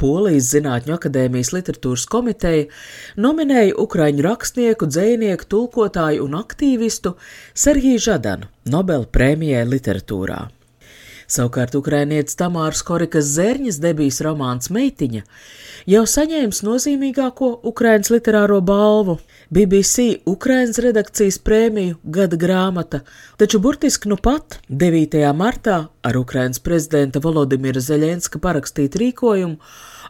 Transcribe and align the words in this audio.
Polijas 0.00 0.50
Zinātņu 0.52 0.96
akadēmijas 0.96 1.52
literatūras 1.54 2.04
komiteja 2.12 2.66
nominēja 3.20 3.76
ukraiņu 3.82 4.26
rakstnieku, 4.26 4.88
dzinieku, 4.92 5.48
tulkotāju 5.52 6.26
un 6.26 6.36
aktīvistu 6.40 7.16
Serhiju 7.54 8.02
Žadanu 8.08 8.50
Nobela 8.68 9.08
prēmijai 9.08 9.64
literatūrā. 9.68 10.46
Savukārt 11.26 11.74
ukrainietis 11.74 12.38
Tamārs 12.38 12.84
Korikas 12.86 13.32
Zērņas 13.34 13.80
debijas 13.82 14.20
romāns 14.22 14.70
Meitiņa 14.70 15.24
jau 15.90 16.02
saņēmis 16.06 16.62
nozīmīgāko 16.66 17.48
Ukraiņas 17.66 18.12
literāro 18.14 18.60
balvu- 18.62 19.18
BBC 19.46 20.24
Ukraiņas 20.26 20.80
redakcijas 20.82 21.36
prēmiju 21.38 22.00
Gada 22.02 22.34
grāmata, 22.36 23.04
taču 23.38 23.60
burtiski 23.62 24.10
nu 24.10 24.16
pat 24.18 24.58
9. 24.66 25.14
martā 25.38 25.76
ar 26.02 26.18
Ukraiņas 26.18 26.58
prezidenta 26.66 27.22
Volodimira 27.22 27.78
Zeļenska 27.78 28.40
parakstītu 28.42 29.04
rīkojumu 29.04 29.60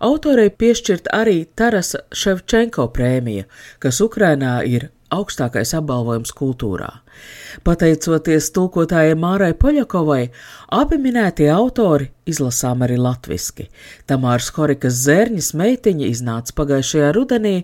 autorei 0.09 0.49
piešķirt 0.49 1.13
arī 1.13 1.43
Tarasa 1.53 2.07
Ševčenko 2.17 2.89
prēmija, 2.97 3.45
kas 3.79 4.01
Ukrainā 4.01 4.63
ir 4.65 4.89
augstākais 5.15 5.73
apbalvojums 5.79 6.33
kultūrā. 6.37 6.89
Pateicoties 7.65 8.51
tulkotājai 8.53 9.15
Mārai 9.17 9.53
Poļakovai, 9.57 10.29
abi 10.77 10.99
minētie 11.01 11.49
autori 11.53 12.11
izlasām 12.29 12.85
arī 12.85 12.99
latviski. 13.01 13.69
Tamārs 14.11 14.51
Horikas 14.57 14.99
Zērņas 15.07 15.53
meitiņa 15.57 16.11
iznāca 16.11 16.57
pagājušajā 16.61 17.11
rudenī, 17.17 17.57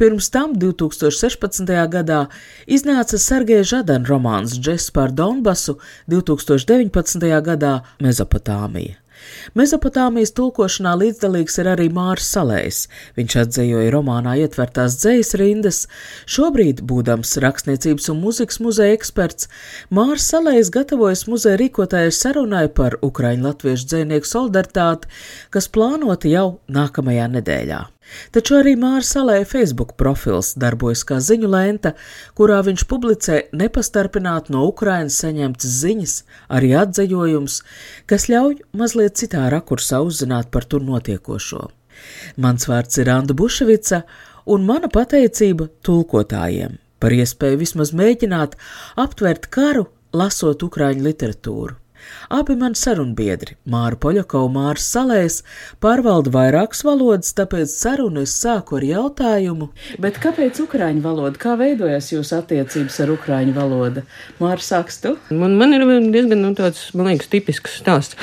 pirms 0.00 0.30
tam 0.34 0.56
2016. 0.56 1.74
gadā 1.92 2.24
iznāca 2.66 3.20
Sergeja 3.20 3.66
Žadana 3.74 4.08
romāns 4.08 4.56
Džess 4.58 4.94
par 4.94 5.12
Donbasu, 5.12 5.78
2019. 6.08 7.30
gadā 7.44 7.80
Mezopotāmija. 8.00 9.03
Mezopotāmijas 9.58 10.34
tulkošanā 10.36 10.94
līdzdalīgs 11.00 11.58
ir 11.62 11.70
arī 11.74 11.88
Mārs 11.94 12.28
Salējs. 12.34 12.80
Viņš 13.18 13.38
atzīvoja 13.44 13.94
romānā 13.94 14.36
ietvertās 14.42 14.98
dzējas 15.00 15.34
rindas. 15.40 15.80
Šobrīd, 16.26 16.82
būdams 16.88 17.36
rakstniecības 17.44 18.10
un 18.12 18.20
mūzikas 18.24 18.60
muzeja 18.64 18.98
eksperts, 18.98 19.50
Mārs 19.94 20.28
Salējs 20.34 20.72
gatavojas 20.74 21.26
muzeja 21.30 21.60
rīkotājai 21.62 22.12
sarunai 22.14 22.66
par 22.68 22.98
ukraiņu 23.04 23.48
latviešu 23.48 23.90
dzēnieku 23.94 24.32
solidaritāti, 24.34 25.10
kas 25.54 25.70
plānota 25.70 26.30
jau 26.30 26.48
nākamajā 26.68 27.30
nedēļā. 27.38 27.84
Taču 28.34 28.58
arī 28.58 28.74
Māra 28.78 29.04
Salēja 29.06 29.46
Facebook 29.48 29.94
profils 30.00 30.52
darbojas 30.60 31.04
kā 31.08 31.18
ziņu 31.24 31.50
lenta, 31.50 31.94
kurā 32.38 32.60
viņš 32.66 32.84
publicē 32.90 33.40
nepastarpināt 33.56 34.50
no 34.54 34.66
Ukrainas 34.68 35.18
saņemtas 35.22 35.78
ziņas, 35.84 36.14
arī 36.48 36.74
atzējojums, 36.82 37.60
kas 38.10 38.28
ļauj 38.32 38.60
mazliet 38.76 39.18
citā 39.20 39.48
rakursā 39.52 40.02
uzzināt 40.04 40.52
par 40.54 40.68
tur 40.68 40.84
notiekošo. 40.84 41.68
Mans 42.36 42.68
vārds 42.68 42.98
ir 43.00 43.10
Anna 43.10 43.36
Buševica, 43.36 44.02
un 44.50 44.66
mana 44.68 44.90
pateicība 44.92 45.70
tulkotājiem 45.86 46.80
par 47.04 47.12
iespēju 47.12 47.60
vismaz 47.60 47.92
mēģināt 47.96 48.56
aptvert 49.00 49.50
karu, 49.52 49.88
lasot 50.16 50.62
ukraiņu 50.64 51.04
literatūru. 51.04 51.83
Abi 52.34 52.56
mani 52.60 52.78
sarunbiedri, 52.78 53.56
Māra 53.70 53.98
Poļakova 54.00 54.48
un 54.48 54.56
Mārs 54.56 54.86
Salējs, 54.94 55.40
pārvalda 55.84 56.32
vairākas 56.34 56.84
valodas, 56.86 57.34
tāpēc 57.36 57.72
sarunu 57.72 58.24
es 58.24 58.34
sāku 58.40 58.78
ar 58.80 58.88
jautājumu. 58.88 59.70
Bet 60.02 60.18
kāpēc 60.22 60.62
ukraiņu 60.64 61.04
valoda? 61.04 61.40
Kā 61.40 61.54
veidojas 61.60 62.10
jūsu 62.14 62.38
attiecības 62.40 62.98
ar 63.04 63.14
ukraiņu 63.14 63.54
valodu? 63.56 64.04
Mārs, 64.40 64.72
sāks 64.72 65.00
tu? 65.04 65.16
Man, 65.30 65.58
man 65.60 65.76
ir 65.76 65.86
diezgan 66.14 66.42
nu, 66.44 66.54
tāds, 66.58 66.88
man 66.96 67.12
liekas, 67.12 67.30
tipisks 67.32 67.78
stāsts. 67.82 68.18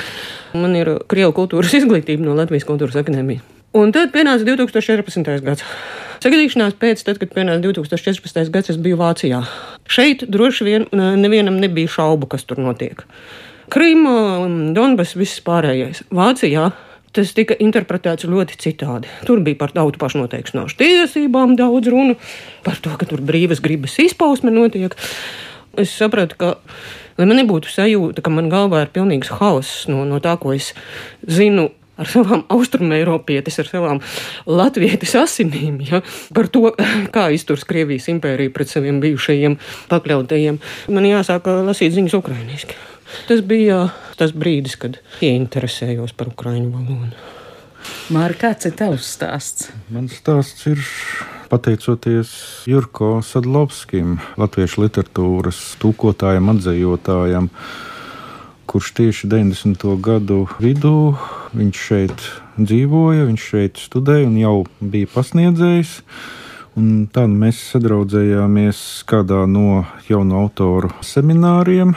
Man 0.52 0.76
ir 0.76 0.96
Krievu 1.08 1.34
kultūras 1.42 1.74
izglītība 1.80 2.26
no 2.26 2.36
Latvijas 2.38 2.68
kultūras 2.68 2.98
akadēmijas. 3.00 3.48
Un 3.72 3.88
tad 3.88 4.10
pienāca 4.12 4.44
2014. 4.44 5.40
gads. 5.46 5.62
Sagadīšanās 6.22 6.74
pēc, 6.78 7.00
tad, 7.06 7.16
kad 7.18 7.32
pienāca 7.32 7.64
2014. 7.64 8.50
gads, 8.52 8.70
es 8.74 8.78
biju 8.78 8.98
Vācijā. 9.00 9.40
Šeit 9.90 10.26
droši 10.30 10.66
vien 10.68 10.84
nevienam 10.92 11.56
nebija 11.58 11.90
šaubu, 11.90 12.28
kas 12.30 12.44
tur 12.46 12.60
notiek. 12.62 13.00
Krīma, 13.72 14.12
Donbass, 14.76 15.14
viss 15.16 15.40
pārējais. 15.46 16.02
Vācijā 16.12 16.66
tas 17.16 17.30
tika 17.36 17.56
interpretēts 17.56 18.26
ļoti 18.28 18.58
citādi. 18.60 19.08
Tur 19.24 19.40
bija 19.44 19.56
par 19.62 19.72
tautu 19.72 20.00
pašnoteikšanās 20.00 20.76
tiesībām 20.80 21.54
daudz 21.56 21.88
runu, 21.92 22.18
par 22.66 22.76
to, 22.84 22.92
ka 23.00 23.08
tur 23.08 23.24
brīvas 23.24 23.62
gribas 23.64 23.96
izpausme 24.02 24.52
notiek. 24.52 24.96
Es 25.80 25.92
sapratu, 25.96 26.36
ka, 26.36 26.50
lai 27.16 27.28
man 27.28 27.40
nebūtu 27.40 27.72
sajūta, 27.72 28.24
ka 28.24 28.32
man 28.32 28.52
galvā 28.52 28.84
ir 28.84 28.92
pilnīgs 28.92 29.32
hauss 29.40 29.86
no, 29.88 30.04
no 30.08 30.20
tā, 30.20 30.36
ko 30.40 30.52
es 30.52 30.74
zinu 31.24 31.70
ar 31.96 32.12
savām 32.12 32.44
austrumēropietis, 32.52 33.60
ar 33.62 33.72
savām 33.72 34.04
latviešu 34.48 35.22
asinīm, 35.24 35.80
ja, 35.88 36.04
par 36.36 36.52
to, 36.52 36.74
kā 37.14 37.30
izturas 37.32 37.64
Krievijas 37.68 38.12
impērija 38.12 38.52
pret 38.52 38.72
saviem 38.72 39.00
bijušajiem 39.00 39.56
pakļautajiem. 39.92 40.60
Man 40.92 41.08
jāsāk 41.08 41.48
lasīt 41.72 41.96
ziņas 41.96 42.20
ukrainiešu. 42.20 42.91
Tas 43.28 43.42
bija 43.44 43.84
tas 44.18 44.32
brīdis, 44.36 44.78
kad 44.80 44.98
ieinteresējos 45.24 46.14
par 46.16 46.32
ukraiņu 46.32 46.72
valodu. 46.72 47.30
Mārķis, 48.14 48.40
kāds 48.42 48.68
ir 48.68 48.74
tavs 48.78 49.06
stāsts? 49.16 49.70
Mans 49.90 50.14
stāsts 50.20 50.66
ir 50.70 50.82
pateicoties 51.50 52.30
Jurko 52.70 53.16
Sadlovskim, 53.26 54.16
latviešu 54.40 54.84
literatūras 54.84 55.58
tūkotājam, 55.82 56.52
atzējotājam, 56.54 57.48
kurš 58.70 58.92
tieši 59.00 59.28
90. 59.32 59.84
gadu 60.00 60.46
vidū 60.62 60.94
viņš 61.52 61.82
šeit 61.88 62.28
dzīvoja, 62.56 63.26
viņš 63.28 63.48
šeit 63.50 63.82
studēja 63.82 64.30
un 64.30 64.38
jau 64.40 64.54
bija 64.80 65.10
pasniedzējis. 65.12 65.98
Un 66.80 67.04
tad 67.12 67.28
mēs 67.28 67.58
sadraudzējāmies 67.74 68.78
kādā 69.04 69.42
no 69.44 69.82
jaunu 70.08 70.38
autoru 70.40 70.88
semināriem, 71.04 71.92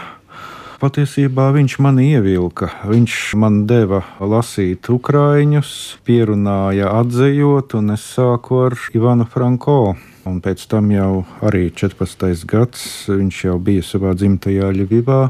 Patiesībā 0.86 1.48
viņš 1.50 1.80
mani 1.82 2.04
ievilka. 2.14 2.68
Viņš 2.86 3.14
man 3.42 3.64
deva 3.66 4.04
lasīt 4.22 4.86
ukrāņus, 4.94 5.72
pierunāja 6.06 6.92
atzējot, 7.00 7.74
un 7.80 7.96
es 7.96 8.04
sāku 8.06 8.60
ar 8.68 8.76
Ivanu 8.94 9.26
Franko. 9.26 9.96
Un 10.30 10.38
pēc 10.46 10.68
tam 10.70 10.92
jau 10.94 11.24
arī 11.42 11.72
14. 11.74 12.46
gads 12.46 12.86
viņš 13.10 13.42
jau 13.48 13.58
bija 13.58 13.88
savā 13.88 14.14
dzimtajā 14.14 14.70
Ļuvivā 14.78 15.24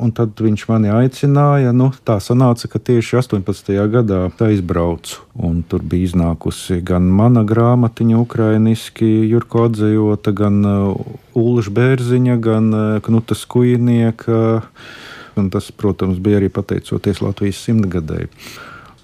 un 0.00 0.12
tad 0.16 0.40
viņš 0.40 0.64
mani 0.70 0.90
aicināja. 0.92 1.74
Nu, 1.76 1.90
tā 2.06 2.16
sanāca, 2.22 2.68
ka 2.72 2.80
tieši 2.82 3.18
18. 3.20 3.72
gadā 3.92 4.22
izbraucu. 4.54 5.20
Un 5.36 5.60
tur 5.68 5.84
bija 5.84 6.10
iznākusi 6.10 6.80
gan 6.86 7.08
mana 7.14 7.44
grāmatiņa, 7.48 8.18
ukrāņiski, 8.24 9.10
Jurko 9.30 9.66
atzējota, 9.68 10.34
gan 10.36 10.58
uh, 10.64 11.12
Ulriša 11.38 11.74
Bērziņa, 11.76 12.38
gan 12.42 12.72
uh, 12.72 12.88
Knuta 13.04 13.36
Skujnieka. 13.38 14.40
Un 15.40 15.52
tas, 15.52 15.70
protams, 15.72 16.18
bija 16.20 16.40
arī 16.40 16.50
pateicoties 16.52 17.22
Latvijas 17.22 17.62
simtgadēji. 17.68 18.32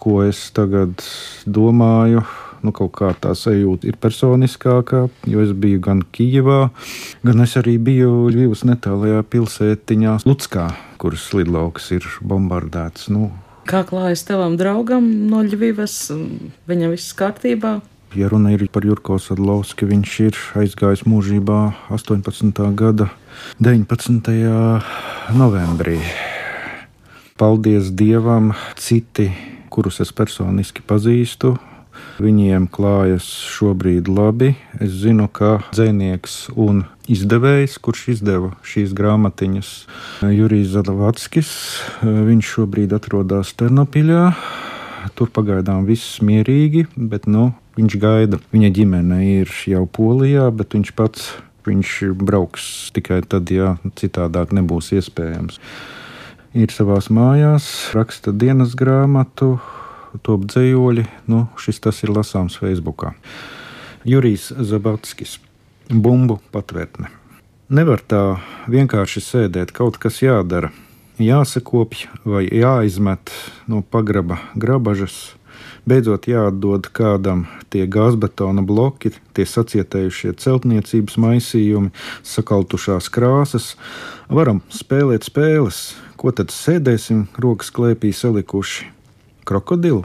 Ko 0.01 0.21
es 0.27 0.49
tagad 0.55 1.01
domāju? 1.47 2.25
Nu, 2.65 2.73
kaut 2.77 2.93
kā 2.99 3.13
tā 3.21 3.35
sajūta 3.37 3.89
ir 3.91 3.99
personiskākā, 4.01 5.07
jo 5.29 5.43
es 5.45 5.53
biju 5.57 5.81
gan 5.85 6.05
Kijavā, 6.15 6.69
gan 7.27 7.43
es 7.45 7.57
arī 7.61 7.77
biju 7.83 8.29
Ļuvas 8.33 8.67
netālajā 8.69 9.25
pilsētiņā 9.33 10.21
Lutskā, 10.29 10.71
kuras 11.03 11.27
lidlauks 11.37 11.91
ir 11.97 12.07
bombardēts. 12.23 13.11
Nu, 13.13 13.33
Kā 13.67 13.81
klājas 13.83 14.23
tavam 14.23 14.55
draugam 14.55 15.07
no 15.27 15.41
Ļuvijas? 15.43 15.99
Viņam 16.71 16.93
viss 16.95 17.15
kārtībā. 17.19 17.81
Ja 18.15 18.29
runa 18.31 18.53
ir 18.55 18.63
par 18.71 18.87
Jurko 18.87 19.19
Sadlovski, 19.19 19.89
viņš 19.91 20.13
ir 20.23 20.39
aizgājis 20.63 21.03
mūžībā 21.11 21.59
18. 21.91 22.63
gada 22.79 23.09
19. 23.59 24.31
novembrī. 25.35 25.99
Paldies 27.37 27.91
Dievam, 27.93 28.55
citi, 28.79 29.27
kurus 29.69 29.99
es 30.01 30.15
personiski 30.15 30.87
pazīstu, 30.87 31.57
Viņiem 32.23 32.69
klājas 32.73 33.27
šobrīd 33.53 34.09
labi. 34.09 34.55
Es 34.81 34.95
zinu, 35.03 35.29
ka 35.29 35.59
dzinieks 35.71 36.49
un 36.57 36.85
izdevējs, 37.13 37.77
kurš 37.83 38.07
izdeva 38.17 38.53
šīs 38.67 38.95
grāmatiņas, 38.97 39.73
Jurijs 40.33 40.73
Zalavatskis, 40.75 41.51
viņš 42.03 42.53
šobrīd 42.57 42.97
atrodas 42.97 43.53
Ternopiļā. 43.59 44.31
Tur 45.17 45.31
pagaidām 45.31 45.85
viss 45.87 46.19
mierīgi, 46.25 46.87
bet 46.97 47.29
nu, 47.31 47.51
viņš 47.79 47.99
gaida. 48.03 48.41
Viņa 48.55 48.73
ģimene 48.81 49.21
ir 49.43 49.53
jau 49.71 49.85
Polijā, 49.87 50.49
bet 50.51 50.75
viņš 50.75 50.97
pats 50.99 51.29
Viņš 51.67 51.93
brauks 52.15 52.65
tikai 52.95 53.25
tad, 53.27 53.51
ja 53.51 53.75
citādāk 53.99 54.53
nebūs 54.55 54.93
iespējams. 54.95 55.59
Ir 56.57 56.71
savās 56.71 57.11
mājās, 57.11 57.67
raksta 57.97 58.31
dienas 58.31 58.77
grāmatu, 58.79 59.57
top 60.23 60.47
dzējoļi. 60.51 61.07
Nu, 61.31 61.47
šis 61.61 61.83
tas 61.85 62.03
ir 62.07 62.15
lasāms 62.15 62.59
Facebook. 62.61 63.09
Jurijs 64.07 64.53
Zabatskis, 64.55 65.39
bumbu 65.91 66.39
patvērtne. 66.55 67.11
Nevar 67.67 67.99
tā 67.99 68.39
vienkārši 68.71 69.23
sēdēt, 69.25 69.73
kaut 69.75 69.97
kas 69.99 70.21
jādara. 70.23 70.71
Jāsakopj 71.19 72.05
vai 72.23 72.45
jāizmet 72.47 73.33
no 73.67 73.81
pagraba 73.83 74.37
grabažas, 74.55 75.35
beidzot 75.83 76.29
jāatdod 76.31 76.87
kādam 76.95 77.47
tie 77.75 77.89
gāzbetona 77.91 78.63
bloki, 78.63 79.11
tie 79.35 79.47
sacietējušie 79.51 80.37
celtniecības 80.39 81.19
maisījumi, 81.19 81.91
sakaltušās 82.23 83.11
krāsas. 83.11 83.73
Varam 84.31 84.63
spēlēt 84.71 85.27
spēles, 85.27 85.97
ko 86.15 86.31
tad 86.31 86.55
sēdēsim 86.55 87.27
rokas 87.43 87.75
klēpī 87.75 88.15
salikuši. 88.15 88.93
Krokodilu? 89.47 90.05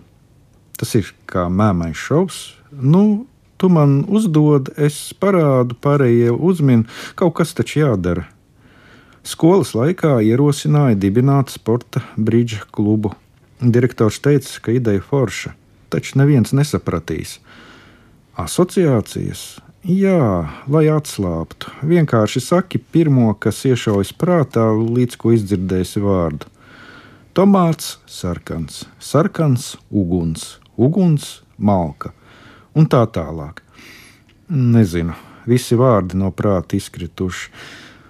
Tas 0.78 0.96
ir 0.98 1.12
kā 1.30 1.50
mēmais 1.50 1.98
šovs. 1.98 2.46
Nu, 2.72 3.26
Tu 3.62 3.70
man 3.70 4.00
uzdod, 4.10 4.72
es 4.74 4.96
parādu, 5.22 5.76
pārējie 5.86 6.32
uzmin, 6.34 6.88
kaut 7.14 7.36
kas 7.38 7.52
taču 7.54 7.84
jādara. 7.84 8.24
Skolas 9.22 9.76
laikā 9.78 10.16
ierosināja 10.26 10.98
dibināt 10.98 11.54
sporta 11.54 12.02
brīdža 12.18 12.64
klubu. 12.74 13.12
Direktors 13.62 14.18
teica, 14.18 14.56
ka 14.66 14.74
ideja 14.74 15.04
forša, 15.06 15.54
taču 15.94 16.18
neviens 16.18 16.56
nesapratīs. 16.58 17.36
Asociācijas? 18.34 19.44
Jā, 19.86 20.50
lai 20.66 20.88
atslābtu. 20.90 21.70
Vienkārši 21.86 22.42
saki 22.42 22.82
pirmo, 22.82 23.30
kas 23.38 23.62
iešaujas 23.70 24.16
prātā, 24.18 24.72
līdz 24.74 25.22
ko 25.22 25.36
izdzirdēsi 25.38 26.02
vārdu. 26.02 26.50
Tomāts, 27.32 27.94
sarkans, 28.12 28.82
sarkans, 29.00 29.78
uguns, 29.88 30.58
uguns, 30.76 31.38
malka 31.56 32.10
un 32.76 32.90
tā 32.92 33.06
tālāk. 33.08 33.62
Nezinu, 34.52 35.16
visi 35.48 35.78
vārdi 35.80 36.20
no 36.20 36.34
prāta 36.36 36.76
izkrituši. 36.76 37.48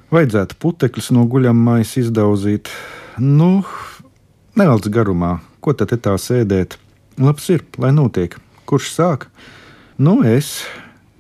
Vajadzētu 0.10 0.58
putekļus 0.58 1.12
no 1.14 1.28
guļamais 1.30 1.92
izdauzīt. 2.02 2.72
Nu, 3.22 3.62
nevelc 4.58 4.90
garumā, 4.90 5.36
ko 5.62 5.78
tad 5.78 5.94
tā 6.02 6.16
sēdēt? 6.18 6.80
Labs 7.22 7.46
ir, 7.54 7.62
lai 7.78 7.94
notiek. 7.94 8.40
Kurš 8.66 8.90
sāk? 8.96 9.30
Nu, 10.02 10.24
es, 10.26 10.64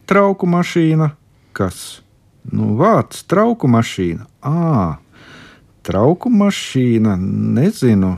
trauku 0.09 0.50
mašīna, 0.50 1.12
kas? 1.54 2.01
Nu, 2.50 2.74
vārds 2.81 3.21
trauku 3.30 3.69
mašīna. 3.69 4.25
Ā, 4.42 4.97
trauku 5.83 6.30
mašīna, 6.30 7.16
nezinu. 7.57 8.16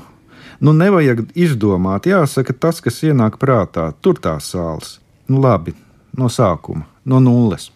Nu, 0.63 0.74
nevajag 0.74 1.25
izdomāt, 1.36 2.07
jāsaka 2.07 2.56
tas, 2.56 2.80
kas 2.83 3.01
ienāk 3.04 3.39
prātā, 3.42 3.89
tur 4.01 4.19
tās 4.21 4.51
sāls. 4.54 4.98
Nu, 5.27 5.42
labi, 5.44 5.74
no 6.18 6.30
sākuma, 6.31 6.86
no 7.06 7.19
nulles. 7.24 7.69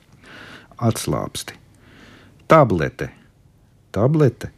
Atslābsti. 0.77 1.57
Tablete. 2.47 3.09
Tablete. 3.91 4.51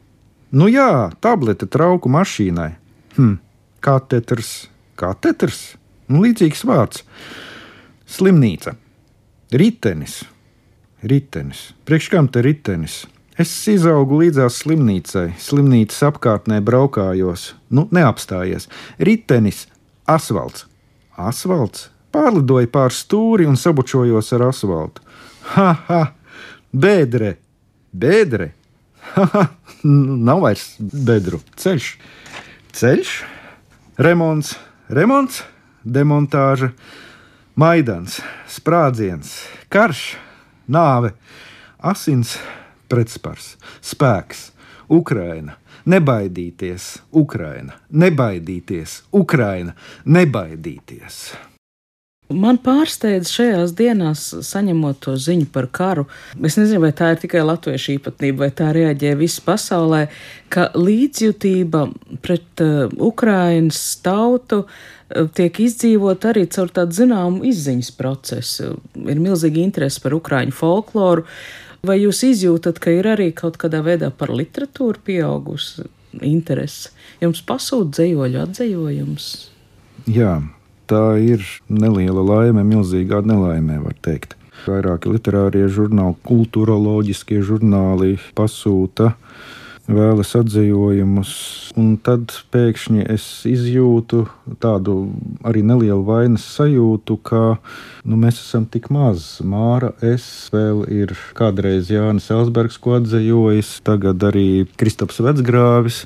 Nu 0.51 0.67
jā, 0.69 1.09
tablete 1.21 1.65
trauku 1.69 2.09
mašīnai. 2.11 2.71
Hm, 3.17 3.37
katetrs, 3.85 4.67
katetrs. 4.99 5.61
Nu, 6.09 6.23
līdzīgs 6.25 6.65
vārds. 6.65 7.05
Slimnīca. 8.09 8.75
Ritenis. 9.53 10.23
Ritenis. 11.05 11.69
Priekš 11.85 12.09
kam 12.13 12.27
te 12.29 12.41
ritenis? 12.45 13.03
Es 13.39 13.53
izaugu 13.71 14.17
līdzās 14.19 14.57
slimnīcai, 14.63 15.29
slimnīcas 15.39 16.01
apkārtnē 16.09 16.59
braukājos, 16.65 17.53
nu, 17.71 17.85
neapstājies. 17.95 18.67
Ritenis, 18.99 19.63
asfalts. 20.11 20.65
Asfalts, 21.19 21.87
Pārlidoju 22.09 22.69
pār 22.73 22.93
stūri 22.93 23.45
un 23.45 23.57
sabučojos 23.59 24.31
ar 24.33 24.47
asfaltu. 24.47 25.03
Ha, 25.53 25.67
ha! 25.89 25.99
Bēdre! 26.73 27.35
Bēdre! 27.93 28.51
Ha, 29.13 29.25
ha! 29.33 29.43
Nav 29.83 30.41
vairs 30.45 30.71
bedru. 30.79 31.41
Ceļš! 31.61 31.91
Ceļš! 32.79 33.13
Remonts! 34.01 34.55
Remonts! 34.89 35.43
Demontāža! 35.85 36.71
Maidans! 37.59 38.19
Sprādziens! 38.49 39.35
Karš! 39.69 40.15
Nāve! 40.69 41.13
Asins! 41.77 42.39
Pretspars! 42.89 43.53
Spēks! 43.85 44.49
Ukraina! 44.89 45.59
Nebaidīties! 45.85 46.95
Ukraina! 47.13 47.77
Nebaidīties! 47.93 49.03
Ukraina! 49.13 49.75
Nebaidīties! 50.05 51.21
Man 52.29 52.59
pārsteidz 52.61 53.31
šajās 53.33 53.71
dienās, 53.73 54.23
saņemot 54.45 54.99
to 55.01 55.15
ziņu 55.17 55.47
par 55.53 55.65
karu. 55.73 56.03
Es 56.45 56.59
nezinu, 56.59 56.83
vai 56.83 56.91
tā 56.93 57.07
ir 57.15 57.21
tikai 57.23 57.41
latviešu 57.41 57.95
īpatnība, 57.95 58.43
vai 58.43 58.49
tā 58.53 58.67
reaģē 58.75 59.15
visa 59.17 59.41
pasaulē, 59.47 60.03
ka 60.53 60.67
līdzjūtība 60.77 61.81
pret 62.21 62.61
uh, 62.61 62.91
Ukrainas 63.01 63.81
tautu 64.05 64.61
uh, 64.65 65.25
tiek 65.33 65.57
izdzīvot 65.65 66.29
arī 66.29 66.45
caur 66.53 66.69
tādu 66.73 66.99
zināmu 66.99 67.49
izziņas 67.49 67.89
procesu. 67.97 68.75
Ir 68.93 69.25
milzīga 69.25 69.65
interese 69.65 70.05
par 70.05 70.13
ukraiņu 70.19 70.53
folkloru. 70.53 71.25
Vai 71.85 72.01
jūs 72.01 72.25
izjūtat, 72.27 72.81
ka 72.83 72.91
ir 72.91 73.07
arī 73.07 73.29
kaut 73.35 73.55
kādā 73.59 73.79
veidā 73.85 74.09
par 74.11 74.33
literatūru 74.35 74.99
pieaugusi 75.05 75.85
interese? 76.25 76.91
Jums 77.23 77.39
pasūta 77.47 77.99
dzējoļu 77.99 78.41
atzējojums? 78.41 79.29
Jā, 80.11 80.33
tā 80.91 81.03
ir 81.23 81.45
neliela 81.71 82.25
laime, 82.25 82.65
milzīgā 82.67 83.21
nelaimē, 83.23 83.79
var 83.85 83.95
teikt. 84.03 84.35
Vairāki 84.65 85.13
literārie 85.13 85.69
žurnāli, 85.71 86.17
kultūroloģiskie 86.27 87.39
žurnāli 87.47 88.17
pasūta 88.35 89.13
vēlas 89.89 90.35
atzīvojumus, 90.37 91.31
un 91.79 91.95
tad 92.05 92.33
pēkšņi 92.53 93.05
es 93.09 93.25
izjūtu 93.49 94.23
tādu 94.61 94.97
arī 95.47 95.63
nelielu 95.65 96.03
vainas 96.05 96.45
sajūtu, 96.57 97.17
ka 97.25 97.43
nu, 98.05 98.19
mēs 98.19 98.41
esam 98.43 98.67
tik 98.69 98.91
maz. 98.93 99.39
Māra, 99.45 99.93
es 100.05 100.25
vēl 100.53 100.85
ir 100.93 101.15
kādreiz 101.37 101.89
Jānis 101.93 102.29
Elsbergs, 102.33 102.77
ko 102.81 102.99
atzījojis, 102.99 103.79
tagad 103.87 104.29
arī 104.29 104.67
Kristaps 104.79 105.21
Vecgrāvis 105.25 106.05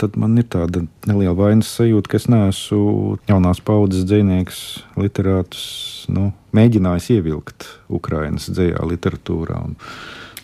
tad 0.00 0.16
man 0.18 0.34
ir 0.40 0.46
tāda 0.50 0.82
neliela 1.06 1.36
vainas 1.38 1.70
sajūta, 1.78 2.10
ka 2.10 2.18
es 2.18 2.26
neesmu 2.30 3.18
jaunās 3.28 3.60
paudzes 3.64 4.06
dzinieks, 4.08 4.60
literāts, 4.98 5.62
nu, 6.12 6.32
mēģinājis 6.56 7.12
ievilkt 7.16 7.68
Ukraiņas 7.94 8.50
dzējā 8.56 8.88
literatūrā. 8.90 9.60
Un, 9.68 9.78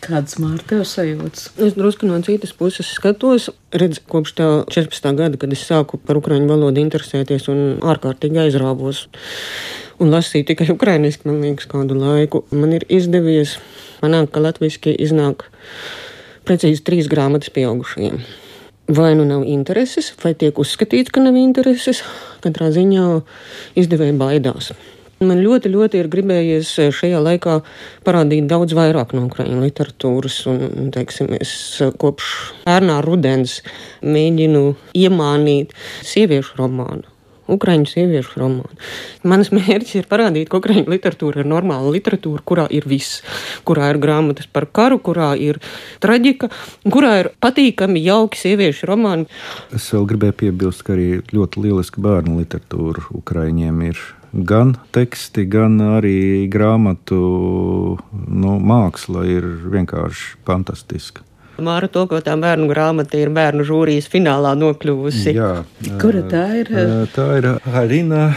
Kādas 0.01 0.39
mārciņas 0.41 0.67
tev 0.69 0.81
sajūtas? 0.89 1.43
Es 1.61 1.75
drusku 1.77 2.07
no 2.09 2.17
citas 2.25 2.55
puses 2.57 2.89
skatos. 2.89 3.51
Redz, 3.77 3.99
kopš 4.09 4.33
tā 4.39 4.47
14. 4.73 5.11
gada, 5.19 5.37
kad 5.41 5.53
es 5.53 5.61
sāku 5.67 5.99
par 6.01 6.17
ukraiņu 6.17 6.49
valodu 6.49 6.81
interesēties 6.81 7.45
un 7.53 7.61
ārkārtīgi 7.85 8.41
aizrāvos 8.47 9.05
un 10.01 10.09
lasīju 10.09 10.49
tikai 10.49 10.71
ukraiņiski, 10.73 11.29
man 11.29 11.41
liekas, 11.45 11.69
kādu 11.69 11.99
laiku, 12.01 12.41
man 12.49 12.73
ir 12.79 12.87
izdevies 12.89 13.59
panākt, 14.01 14.33
ka 14.33 14.41
latviešu 14.41 14.95
iznāk 14.97 15.45
precīzi 16.49 16.81
trīs 16.87 17.11
grāmatas 17.11 17.53
pieaugušajiem 17.53 18.23
vai 18.91 19.13
nu 19.15 19.23
nav 19.23 19.45
intereses, 19.47 20.11
vai 20.23 20.33
tiek 20.35 20.57
uzskatīts, 20.59 21.13
ka 21.13 21.21
nav 21.23 21.37
intereses. 21.39 22.01
Katrā 22.43 22.71
ziņā 22.75 23.05
izdevēja 23.79 24.17
baidās. 24.19 24.71
Man 25.21 25.43
ļoti, 25.43 25.69
ļoti 25.69 26.01
ir 26.01 26.09
gribējies 26.09 26.73
šajā 26.97 27.21
laikā 27.21 27.59
parādīt 28.07 28.47
daudz 28.49 28.73
vairāk 28.77 29.13
no 29.13 29.27
ukraiņu 29.27 29.61
literatūras. 29.61 30.39
Un, 30.49 30.89
teiksim, 30.95 31.29
es 31.37 31.53
kopš 32.01 32.33
pērnā 32.65 32.99
rudens 33.05 33.59
mēģinu 34.01 34.65
iemānīt 34.97 35.75
sieviešu 36.01 36.57
romānu 36.63 37.11
Ukrāņu 37.51 37.89
sieviešu 37.89 38.39
romānu. 38.39 38.77
Mans 39.27 39.49
mērķis 39.51 39.97
ir 39.99 40.07
parādīt, 40.07 40.47
ka 40.47 40.61
ukrāņu 40.61 40.85
literatūra 40.93 41.41
ir 41.43 41.49
normāla 41.51 41.91
literatūra, 41.91 42.43
kurā 42.47 42.67
ir 42.71 42.87
viss, 42.87 43.19
kurā 43.67 43.89
ir 43.91 43.99
grāmatas 43.99 44.47
par 44.47 44.69
karu, 44.71 45.01
kurā 45.03 45.33
ir 45.35 45.59
traģika, 46.03 46.51
kurā 46.87 47.11
ir 47.25 47.31
patīkami, 47.43 48.05
jauki 48.05 48.39
sieviešu 48.39 48.87
romāni. 48.93 49.27
Es 49.75 49.89
vēl 49.91 50.07
gribēju 50.13 50.39
piebilst, 50.45 50.85
ka 50.87 50.95
arī 50.95 51.09
ļoti 51.33 51.67
lieliska 51.67 52.03
bērnu 52.07 52.39
literatūra 52.39 53.09
Ukrāņiem 53.19 53.85
ir 53.89 53.99
gan 54.33 54.75
teksti, 54.95 55.45
gan 55.51 55.79
arī 55.99 56.47
grāmatu 56.51 57.19
nu, 58.11 58.55
māksla 58.59 59.25
ir 59.27 59.47
vienkārši 59.71 60.39
fantastiska. 60.47 61.25
Māra 61.61 61.85
to, 61.91 62.07
ko 62.09 62.17
tā 62.23 62.33
bērnu 62.41 62.65
grāmata 62.71 63.19
ir 63.19 63.29
bērnu 63.33 63.65
žūrijas 63.67 64.07
finālā 64.09 64.55
nokļuvusi. 64.57 65.35
Jā, 65.35 65.51
Kura 66.01 66.23
tā 66.31 66.45
ir? 66.63 66.71
Tā 67.13 67.27
ir 67.37 67.49
Harina 67.69 68.31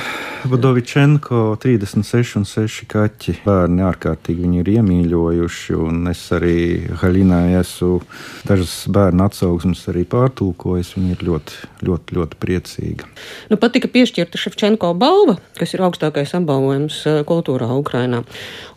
Budovičenko 0.44 1.56
36 1.56 2.36
un 2.36 2.42
6 2.44 2.84
kaķi. 2.92 3.32
Bērni 3.46 3.80
ārkārtīgi 3.86 4.42
viņu 4.44 4.58
ir 4.60 4.70
iemīļojuši, 4.74 5.76
un 5.80 6.10
es 6.10 6.20
arī 6.36 6.56
Haļinai 7.00 7.54
esmu 7.62 8.02
dažas 8.44 8.74
bērnu 8.92 9.24
atsauksmes 9.24 9.86
arī 9.88 10.02
pārtulkojis. 10.04 10.92
Viņa 10.98 11.14
ir 11.14 11.24
ļoti, 11.30 11.60
ļoti, 11.88 12.16
ļoti 12.18 12.40
priecīga. 12.44 13.08
Nu, 13.48 13.56
pat 13.60 13.72
tika 13.78 13.88
piešķirta 13.94 14.40
Ševčenko 14.42 14.90
balva, 15.00 15.38
kas 15.56 15.72
ir 15.72 15.84
augstākais 15.86 16.36
apbalvojums 16.36 17.00
eh, 17.08 17.22
kultūrā 17.24 17.70
Ukrainā. 17.78 18.20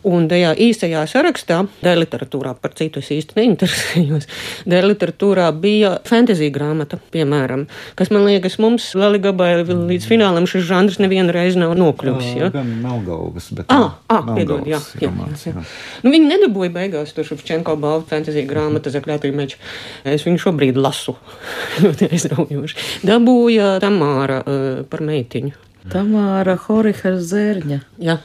Un 0.08 0.30
tajā 0.32 0.54
īsajā 0.56 1.04
sarakstā, 1.10 1.60
dēļ 1.84 2.02
literatūrā, 2.06 2.54
par 2.56 2.72
citu 2.80 3.02
es 3.04 3.12
īsti 3.12 3.36
neinteresējos, 3.42 4.28
dēļ 4.72 4.88
literatūrā 4.94 5.50
bija 5.60 5.98
fantasy 6.08 6.48
grāmata, 6.54 6.96
piemēram, 7.12 7.68
kas 7.98 8.14
man 8.14 8.24
liekas 8.30 8.56
mums 8.62 8.88
Laligabai 8.96 9.52
līdz 9.68 10.08
finālam 10.08 10.48
šis 10.48 10.64
žanrs 10.70 11.00
nevienu 11.02 11.36
reizi 11.36 11.57
nav 11.60 11.74
nokļuvis. 11.78 12.30
Ja? 12.38 12.48
Gan 12.54 12.70
Melngalvas, 12.82 13.50
bet 13.58 13.72
Ah, 13.74 13.98
ah, 14.12 14.30
piedod, 14.36 14.64
jā, 14.68 14.78
jā, 14.98 15.10
romāns, 15.10 15.44
jā, 15.46 15.54
jā. 15.56 15.64
Nu, 16.04 16.12
viņi 16.14 16.30
nedabūja 16.32 16.72
beigās 16.74 17.14
to 17.16 17.24
Ševčenko 17.26 17.76
balvu 17.80 18.06
fantasy 18.10 18.46
grāmatu 18.48 18.92
Zakļātī 18.94 19.32
meču. 19.36 19.60
Es 20.08 20.26
viņu 20.26 20.42
šobrīd 20.46 20.78
lasu. 20.80 21.16
Ļoti 21.84 22.10
aizraujoši. 22.12 22.88
Dabūja 23.08 23.76
Tamāra 23.84 24.40
uh, 24.42 24.68
par 24.88 25.04
meitiņu. 25.06 25.54
Tamāra 25.92 26.58
Horiha 26.66 27.14
Zērņa. 27.18 27.82
Jā. 28.04 28.18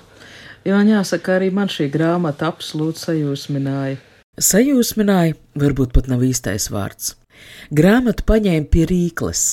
Jo 0.64 0.78
man 0.80 0.88
jāsaka, 0.88 1.38
arī 1.38 1.50
man 1.52 1.68
šī 1.72 1.90
grāmata 1.92 2.48
absolūti 2.52 3.02
sajūsmināja. 3.04 4.00
Sajūsmināja, 4.40 5.36
varbūt 5.60 5.92
pat 5.96 6.08
nav 6.10 6.24
īstais 6.26 6.70
vārds. 6.74 7.14
Grāmatu 7.76 8.26
paņēma 8.28 8.70
pie 8.72 8.88
rīkles. 8.90 9.44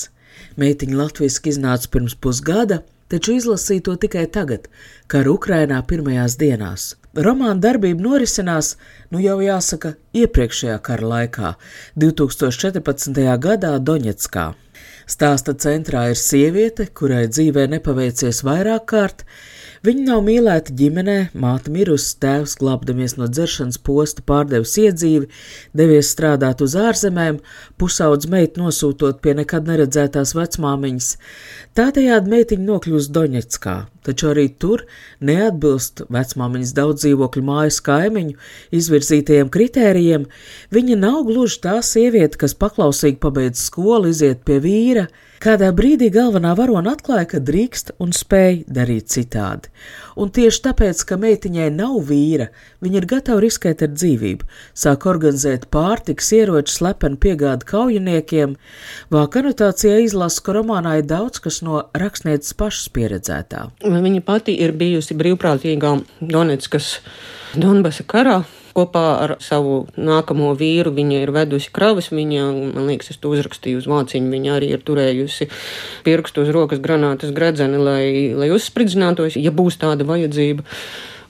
Meitiņa 0.59 0.97
latviešu 0.97 1.51
iznāca 1.51 1.91
pirms 1.91 2.15
pusgada, 2.19 2.81
taču 3.11 3.35
izlasīja 3.37 3.85
to 3.89 3.95
tikai 4.05 4.25
tagad, 4.31 4.67
kara 5.11 5.33
Ukrainā 5.35 5.81
pirmajās 5.87 6.37
dienās. 6.41 6.87
Romāna 7.11 7.59
darbība 7.59 8.05
norisinās, 8.05 8.75
nu 9.11 9.19
jau 9.19 9.37
jāsaka, 9.43 9.97
iepriekšējā 10.15 10.77
kara 10.85 11.09
laikā, 11.13 11.55
2014. 11.99 13.23
gadā 13.45 13.73
Doņetskā. 13.83 14.45
Stāsta 15.11 15.51
centrā 15.59 16.05
ir 16.13 16.19
sieviete, 16.19 16.87
kurai 16.95 17.25
dzīvē 17.27 17.67
nepaveicies 17.73 18.45
vairāk 18.47 18.85
kārt. 18.93 19.25
Viņa 19.81 20.03
nav 20.05 20.19
mīlēta 20.21 20.75
ģimenē, 20.77 21.13
māte 21.41 21.71
mirusi, 21.73 22.11
tēvs 22.21 22.51
glābdamies 22.59 23.15
no 23.17 23.25
dzeršanas 23.25 23.79
posta, 23.81 24.21
pārdevis 24.21 24.75
iedzīvi, 24.77 25.29
devies 25.73 26.11
strādāt 26.13 26.61
uz 26.61 26.75
ārzemēm, 26.77 27.39
pusaudz 27.81 28.29
meitu 28.29 28.61
nosūtot 28.61 29.23
pie 29.25 29.33
nekad 29.39 29.65
neredzētās 29.65 30.35
vecmāmiņas. 30.37 31.07
Tādējādi 31.79 32.33
meitiņa 32.35 32.67
nokļūst 32.67 33.13
Doņetskā, 33.15 33.75
taču 34.05 34.29
arī 34.35 34.45
tur 34.61 34.85
neatbilst 35.17 36.05
vecmāmiņas 36.13 36.75
daudz 36.77 37.01
dzīvokļu 37.07 37.45
mājas 37.49 37.81
kaimiņu 37.89 38.37
izvirzītajiem 38.77 39.49
kritērijiem. 39.49 40.29
Viņa 40.77 41.01
nav 41.07 41.23
gluži 41.31 41.57
tā 41.65 41.79
sieviete, 41.81 42.37
kas 42.45 42.53
paklausīgi 42.53 43.17
pabeidz 43.25 43.65
skolu, 43.65 44.13
iziet 44.13 44.45
pie 44.45 44.61
vīra. 44.61 45.09
Kādā 45.41 45.71
brīdī 45.73 46.11
galvenā 46.13 46.51
varona 46.53 46.91
atklāja, 46.93 47.25
ka 47.31 47.39
drīkst 47.41 47.95
un 48.03 48.11
spēj 48.13 48.59
darīt 48.69 49.07
citādi. 49.09 49.71
Un 50.21 50.29
tieši 50.29 50.61
tāpēc, 50.67 51.01
ka 51.09 51.17
meitiņai 51.17 51.71
nav 51.73 51.95
vīra, 52.05 52.51
viņa 52.85 52.99
ir 52.99 53.07
gatava 53.09 53.41
riskēt 53.41 53.81
ar 53.81 53.89
dzīvību, 53.95 54.45
sāk 54.77 55.07
organizēt 55.09 55.65
pārtiks, 55.73 56.29
ieroču, 56.37 56.75
slepenu 56.75 57.17
piegādi 57.25 57.65
kaujiniekiem. 57.73 58.55
Vāka 59.09 59.41
anotācijā 59.41 59.97
izlasa, 60.05 60.45
ka 60.45 60.59
romānā 60.59 60.99
ir 61.01 61.09
daudz 61.09 61.41
kas 61.41 61.63
no 61.65 61.87
rakstnieces 61.97 62.53
pašas 62.61 62.93
pieredzētā. 62.93 63.71
Viņa 63.81 64.25
pati 64.27 64.59
ir 64.61 64.77
bijusi 64.77 65.17
brīvprātīgā 65.17 65.97
Donetskas 66.21 66.99
Donbasa 67.57 68.05
karā. 68.05 68.43
Kopā 68.75 69.05
ar 69.23 69.35
savu 69.43 69.85
nākamo 69.99 70.53
vīru 70.59 70.93
viņa 70.95 71.21
ir 71.25 71.33
vedusi 71.35 71.71
kravas. 71.75 72.11
Viņa, 72.15 72.47
man 72.75 72.89
liekas, 72.89 73.11
es 73.13 73.21
to 73.21 73.33
uzrakstīju 73.35 73.81
uz 73.81 73.87
vāciņu. 73.91 74.31
Viņa 74.31 74.57
arī 74.57 74.71
ir 74.75 74.83
turējusi 74.87 75.49
pirkstu 76.07 76.45
uz 76.45 76.51
rokas 76.55 76.83
granātas 76.83 77.33
gredzeni, 77.35 77.79
lai, 77.81 78.03
lai 78.37 78.51
uzspridzinātos, 78.55 79.39
ja 79.39 79.51
būs 79.55 79.79
tāda 79.81 80.07
vajadzība. 80.07 80.67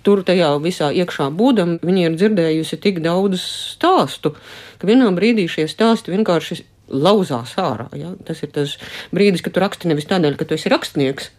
Tur 0.02 0.24
tajā 0.26 0.50
visā 0.62 0.90
iekšā 0.98 1.30
būdam, 1.38 1.76
viņa 1.86 2.08
ir 2.08 2.18
dzirdējusi 2.18 2.80
tik 2.82 3.04
daudz 3.06 3.42
stāstu, 3.76 4.34
ka 4.82 4.90
vienā 4.90 5.12
brīdī 5.14 5.46
šie 5.50 5.68
stāsti 5.70 6.14
vienkārši 6.14 6.64
lauzās 6.92 7.54
ārā. 7.62 7.88
Ja? 7.98 8.16
Tas 8.26 8.42
ir 8.42 8.50
tas 8.56 8.78
brīdis, 9.14 9.44
kad 9.46 9.56
tu 9.56 9.62
raksti 9.64 9.92
nevis 9.92 10.10
tādēļ, 10.10 10.38
ka 10.40 10.48
tu 10.50 10.58
esi 10.58 10.72
rakstnieks, 10.74 11.30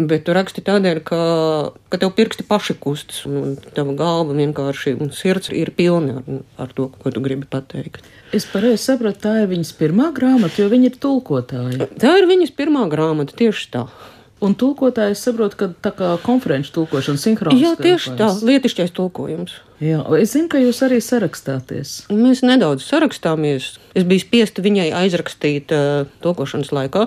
Bet 0.00 0.24
tu 0.26 0.34
raksti 0.34 0.62
tādēļ, 0.64 1.00
ka, 1.04 1.18
ka 1.92 1.98
tev 2.00 2.14
pirksti 2.16 2.46
paši 2.48 2.74
kustas, 2.80 3.20
un 3.28 3.58
tava 3.76 3.92
galva 3.98 4.34
vienkārši 4.38 4.96
un 4.96 5.12
sirds 5.14 5.52
ir 5.52 5.70
pilna 5.76 6.22
ar, 6.22 6.40
ar 6.64 6.72
to, 6.72 6.88
ko 6.96 7.12
tu 7.12 7.22
gribi 7.22 7.46
pateikt. 7.50 8.08
Es 8.32 8.48
pareizi 8.48 8.80
sapratu, 8.86 9.20
tā 9.26 9.34
ir 9.42 9.50
viņas 9.52 9.74
pirmā 9.76 10.08
grāmata, 10.16 10.56
jo 10.62 10.70
viņa 10.72 10.88
ir 10.88 10.98
tulkotāja. 11.02 11.90
Tā 12.00 12.16
ir 12.22 12.26
viņas 12.30 12.54
pirmā 12.56 12.86
grāmata, 12.90 13.36
tieši 13.36 13.68
tā. 13.76 13.84
Un 14.42 14.56
tulkotājs 14.58 15.20
saprot, 15.22 15.54
ka 15.54 15.68
tā 15.84 15.92
kā 15.94 16.08
konferenču 16.24 16.72
tulkošana 16.80 17.20
sinhroniski. 17.20 17.62
Jā, 17.62 17.76
tieši 17.78 18.14
tā, 18.18 18.32
lietišķais 18.42 18.90
tulkojums. 18.96 19.54
Jā, 19.78 20.00
es 20.18 20.32
zinu, 20.34 20.48
ka 20.50 20.58
jūs 20.58 20.80
arī 20.82 20.98
sarakstāties. 21.04 21.92
Mēs 22.10 22.42
nedaudz 22.42 22.82
sarakstāmies. 22.88 23.76
Es 23.94 24.08
biju 24.08 24.24
spiesta 24.24 24.64
viņai 24.64 24.88
aizrakstīt 25.04 25.70
uh, 25.76 26.08
tulkošanas 26.26 26.72
laikā. 26.74 27.06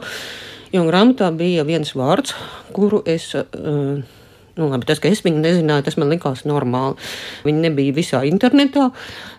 Jo 0.75 0.83
grāmatā 0.89 1.31
bija 1.31 1.63
viens 1.67 1.95
vārds, 1.95 2.35
kuru 2.75 3.03
es. 3.07 3.31
Uh, 3.35 4.03
Nu, 4.55 4.69
labi, 4.71 4.85
tas, 4.87 5.01
ka 5.03 5.09
es 5.11 5.19
viņu 5.19 5.41
nezināju, 5.43 5.83
tas 5.83 5.97
man 5.99 6.07
likās 6.13 6.45
normāli. 6.47 6.95
Viņi 7.43 7.63
nebija 7.65 7.95
visā 7.97 8.21
internetā. 8.23 8.85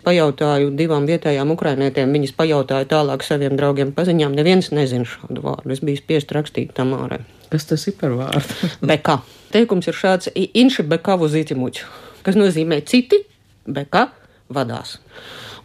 Pajautāju 0.04 0.74
divām 0.76 1.06
vietējām 1.08 1.54
ukrainietēm, 1.54 2.12
viņas 2.12 2.34
pajautāja 2.36 2.88
tālāk 2.90 3.24
saviem 3.24 3.56
draugiem, 3.56 3.94
paziņām. 3.96 4.36
Neviens 4.36 4.68
nezina 4.76 5.08
šādu 5.08 5.40
vārdu. 5.46 5.72
Es 5.72 5.80
biju 5.80 6.02
spiest 6.02 6.36
rakstīt 6.36 6.76
tam 6.76 6.92
ārā. 6.98 7.22
Kas 7.48 7.64
tas 7.70 7.88
ir 7.88 7.96
par 7.96 8.12
vārdu? 8.18 8.68
Beka. 8.92 9.22
Teikums 9.56 9.88
ir 9.88 9.96
šāds: 9.96 10.28
Inši 10.36 10.84
bekavu 10.84 11.30
zītimuķu, 11.32 11.88
kas 12.26 12.36
nozīmē 12.36 12.82
citi 12.84 13.22
beka 13.64 14.10
vadās. 14.52 14.98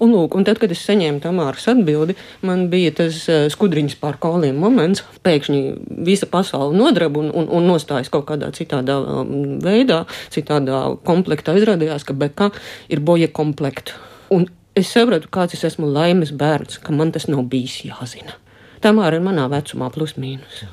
Un, 0.01 0.15
lūk, 0.15 0.33
un 0.33 0.45
tad, 0.47 0.57
kad 0.57 0.71
es 0.73 0.81
saņēmu 0.87 1.21
Tamāras 1.21 1.67
atbildi, 1.69 2.15
man 2.47 2.65
bija 2.71 2.93
tas 2.97 3.19
uh, 3.29 3.43
skudriņas 3.53 3.99
pār 4.01 4.17
kauliem 4.21 4.57
moments. 4.57 5.03
Pēkšņi 5.21 5.59
visa 6.07 6.25
pasaule 6.31 6.73
nodraba 6.73 7.21
un, 7.21 7.29
un, 7.37 7.45
un 7.53 7.69
nostājas 7.69 8.09
kaut 8.13 8.25
kādā 8.31 8.49
citādā 8.57 8.97
um, 8.97 9.59
veidā, 9.61 10.01
citādā 10.33 10.81
komplektā. 11.05 11.53
Izrādījās, 11.59 12.07
ka 12.07 12.17
beka 12.17 12.49
ir 12.89 13.03
boja 13.05 13.29
komplekta. 13.29 13.93
Un 14.33 14.49
es 14.73 14.89
sapratu, 14.89 15.29
kāds 15.29 15.53
es 15.59 15.67
esmu 15.69 15.91
laimes 15.93 16.33
bērns, 16.33 16.81
ka 16.81 16.97
man 16.97 17.13
tas 17.13 17.29
nav 17.29 17.45
bijis 17.51 17.83
jāzina. 17.85 18.39
Tamāra 18.81 19.21
ir 19.21 19.25
manā 19.27 19.45
vecumā 19.53 19.93
plus 19.93 20.17
mīnus. 20.17 20.63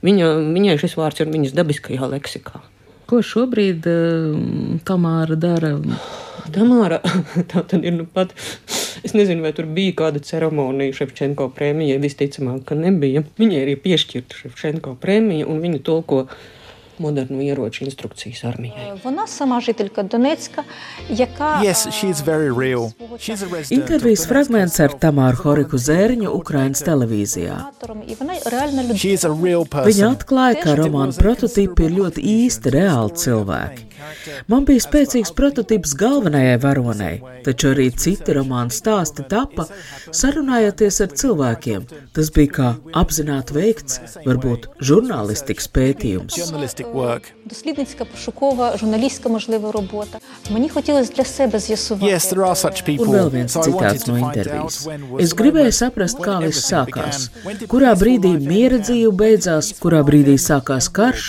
Viņa, 0.00 0.32
viņai 0.56 0.80
šis 0.80 0.96
vārds 0.96 1.20
ir 1.20 1.28
viņas 1.28 1.56
dabiskajā 1.58 2.08
leksikā. 2.14 2.62
Ko 3.10 3.18
šobrīd 3.26 3.86
uh, 3.90 4.80
Tamāra 4.86 5.34
dara? 5.34 5.72
Tamāra, 6.54 7.00
tā 7.50 7.64
tad 7.66 7.82
ir 7.82 7.96
nu 7.96 8.06
pat. 8.06 8.36
Es 9.02 9.16
nezinu, 9.16 9.42
vai 9.42 9.50
tur 9.56 9.66
bija 9.70 9.96
kāda 9.98 10.22
ceremonija 10.22 10.94
Ševčenko 10.94 11.48
prēmijai. 11.56 11.98
Visticamāk, 12.02 12.62
ka 12.68 12.78
nebija. 12.78 13.24
Viņai 13.40 13.64
ir 13.64 13.80
piešķirta 13.82 14.42
Ševčenko 14.44 14.94
prēmija, 15.02 15.48
un 15.50 15.58
viņa 15.64 15.82
tulko 15.86 16.24
modernu 16.99 17.41
ieroču 17.43 17.83
instrukcijas 17.83 18.43
armijai. 18.43 18.99
Вона 19.03 19.27
сама 19.27 19.61
жителька 19.61 20.03
Донецька, 20.03 20.63
яка 21.09 21.61
Yes, 21.63 21.87
she's 21.87 22.21
very 22.25 22.49
real. 22.49 22.91
She's 23.17 23.43
a 23.43 23.47
resident. 23.57 23.71
Intervijas 23.71 24.27
fragments 24.27 24.79
ar 24.79 24.91
Tamāru 24.99 25.35
Horiku 25.43 25.77
Zēriņu 25.77 26.29
Ukrainas 26.29 26.81
televīzijā. 26.83 27.57
і 28.07 28.15
вона 28.19 28.33
реальна 28.45 28.81
людина. 28.83 28.99
She 28.99 29.11
is 29.17 29.25
a 29.25 29.29
real 29.29 29.63
Viņa 29.65 29.83
person. 29.83 30.15
atklāja, 30.15 30.63
ka 30.63 30.75
romāna 30.75 31.17
prototipi 31.17 31.83
ir 31.85 31.91
ļoti 31.91 32.21
īsti 32.23 32.67
reāli 32.71 33.11
cilvēki. 33.23 33.81
Man 34.47 34.65
bija 34.65 34.79
spēcīgs 34.79 35.31
prototyps 35.35 35.93
galvenajai 35.97 36.57
varonei, 36.61 37.21
taču 37.43 37.67
arī 37.73 37.89
citi 37.97 38.31
romāna 38.33 38.69
stāsti 38.71 39.23
tapa 39.29 39.65
sarunājoties 40.11 41.01
ar 41.03 41.07
cilvēkiem. 41.21 41.81
Tas 42.13 42.29
bija 42.35 42.51
kā 42.57 42.67
apzināti 43.01 43.51
veikts, 43.53 43.99
varbūt 44.25 44.67
žurnālistikas 44.81 45.67
pētījums. 45.75 46.37
Journalistic 46.89 46.93
work. 46.93 47.21
Дослідницька 47.45 48.05
пошукова 48.05 48.77
журналістська 48.77 49.29
можлива 49.29 49.71
робота. 49.71 50.17
Мені 50.49 50.69
хотілося 50.69 51.13
для 51.13 51.25
себе 51.25 51.59
з'ясувати. 51.59 52.05
Yes, 52.15 52.33
there 52.33 52.45
are 52.49 52.55
such 52.65 52.85
people. 52.89 53.05
Un 53.07 53.15
vēl 53.15 53.29
viens 53.29 53.47
So 53.47 53.59
I 53.61 53.69
wanted 53.69 53.73
citāts 53.73 54.03
to 54.05 54.11
no 54.11 54.17
find 54.19 54.35
intervijas. 54.37 54.87
out 54.87 54.93
when 54.93 55.01
was 55.11 55.21
Es 55.23 55.29
the 55.29 55.37
gribēju 55.41 55.71
moment, 55.71 55.73
saprast, 55.81 56.17
when 56.19 56.25
kā 56.27 56.35
viss 56.45 56.71
everything 56.73 56.93
sākās, 56.93 57.17
began, 57.29 57.45
when 57.47 57.57
did 57.59 57.69
kurā 57.69 57.91
the 57.95 58.01
brīdī 58.05 58.31
survival 58.33 58.47
miera 58.53 58.69
began, 58.77 58.85
dzīve 58.87 59.11
beidzās, 59.21 59.65
kurā 59.83 60.01
brīdī 60.09 60.35
sākās 60.49 60.85
karš, 60.97 61.23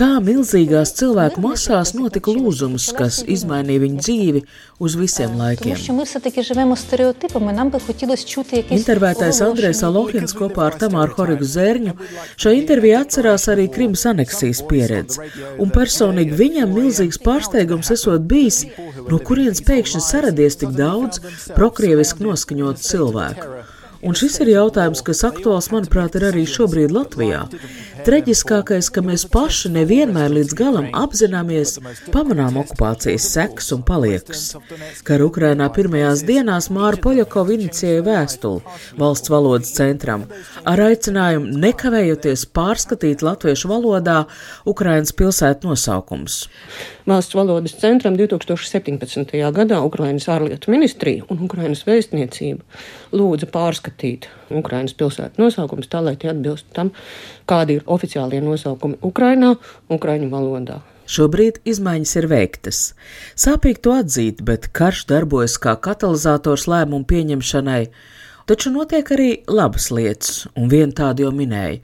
kā 0.00 0.10
milzīgās 0.28 0.88
cilvēku 1.00 1.38
masās 1.48 1.88
notika 2.00 2.30
lūzums, 2.38 2.84
kas 3.00 3.14
izmainīja 3.36 3.80
viņu 3.86 3.98
dzīvi 4.06 4.40
uz 4.84 4.92
visiem 5.02 5.28
Тому 5.30 5.42
laikiem. 5.42 5.76
що 5.76 5.92
ми 5.92 6.02
все-таки 6.04 6.42
живемо 6.42 6.76
стереотипами, 6.76 7.52
нам 7.52 7.70
би 7.70 7.78
хотілося 7.86 8.26
чути 8.26 8.56
якесь 8.56 8.86
Intervētais 8.86 9.36
Andrēs 9.48 9.80
Alohins 9.88 10.32
kopā 10.40 10.62
ar 10.66 10.74
Tamāru 10.80 11.12
Horigu 11.16 11.44
Zērņu 11.56 11.92
šo 12.36 12.50
interviju 12.50 12.96
atcerās 13.02 13.48
arī 13.52 13.68
Krimas 13.74 14.06
aneksijas 14.06 14.62
pieredzi. 14.70 14.85
pieredze, 14.87 15.27
un 15.61 15.71
personīgi 15.73 16.37
viņam 16.39 16.73
milzīgs 16.75 17.19
pārsteigums 17.23 17.91
esot 17.95 18.27
bijis, 18.29 18.63
no 19.09 19.19
kurienes 19.19 19.63
pēkšņi 19.67 20.03
saradies 20.03 20.59
tik 20.61 20.75
daudz 20.77 21.21
prokrieviski 21.55 22.27
noskaņotu 22.27 22.87
cilvēku. 22.87 23.63
Un 24.05 24.13
šis 24.17 24.37
ir 24.43 24.51
jautājums, 24.51 25.01
kas 25.05 25.23
aktuāls, 25.25 25.71
manuprāt, 25.73 26.15
ir 26.19 26.27
arī 26.29 26.43
šobrīd 26.49 26.93
Latvijā. 26.93 27.45
Traģiskākais, 28.05 28.91
ka 28.93 29.01
mēs 29.03 29.25
paši 29.33 29.71
nevienmēr 29.73 30.31
līdz 30.35 30.53
galam 30.57 30.89
apzināmies, 30.95 31.77
pamanām 32.13 32.59
okupācijas 32.61 33.25
sekas 33.33 33.71
un 33.75 33.81
paliekas. 33.87 34.43
Kara 35.07 35.25
Ukrainā 35.27 35.69
pirmajās 35.73 36.23
dienās 36.27 36.69
Māra 36.73 37.01
Poļakova 37.03 37.55
inicijēja 37.57 38.05
vēstuli 38.05 38.77
valsts 39.01 39.33
valodas 39.33 39.73
centram 39.75 40.27
ar 40.67 40.83
aicinājumu 40.87 41.57
nekavējoties 41.65 42.45
pārskatīt 42.53 43.25
latviešu 43.25 43.73
valodā 43.73 44.21
Ukrainas 44.69 45.15
pilsētu 45.17 45.71
nosaukums. 45.71 46.45
Valsts 47.07 47.35
valodas 47.35 47.71
centram 47.79 48.17
2017. 48.19 49.29
gadā 49.55 49.77
Ukrainas 49.79 50.25
ārlietu 50.27 50.73
ministrija 50.73 51.23
un 51.31 51.45
Ukrainas 51.45 51.85
vēstniecība 51.87 53.15
lūdza 53.15 53.47
pārskatīt 53.53 54.27
Ukrainas 54.51 54.91
pilsētu 54.99 55.39
nosaukumus 55.39 55.87
tā, 55.87 56.01
lai 56.03 56.17
tie 56.19 56.33
atbilst 56.33 56.67
tam, 56.75 56.91
kādi 57.47 57.77
ir 57.79 57.87
oficiālie 57.87 58.41
nosaukumi 58.43 58.99
Ukrainā, 59.07 59.53
Ukraiņu 59.87 60.27
valodā. 60.33 60.81
Šobrīd 61.07 61.61
izmaiņas 61.63 62.15
ir 62.19 62.27
veiktas. 62.27 62.81
Sāpīgi 63.39 63.85
to 63.87 63.95
atzīt, 63.95 64.43
bet 64.43 64.67
karš 64.75 65.05
darbojas 65.07 65.55
kā 65.63 65.77
katalizators 65.79 66.67
lēmumu 66.67 67.07
pieņemšanai, 67.07 67.85
Taču 68.47 68.69
notiek 68.71 69.09
arī 69.11 69.25
labas 69.51 69.89
lietas, 69.91 70.45
un 70.55 70.69
viena 70.71 70.95
tāda 70.95 71.25
jau 71.25 71.33
minēja. 71.35 71.81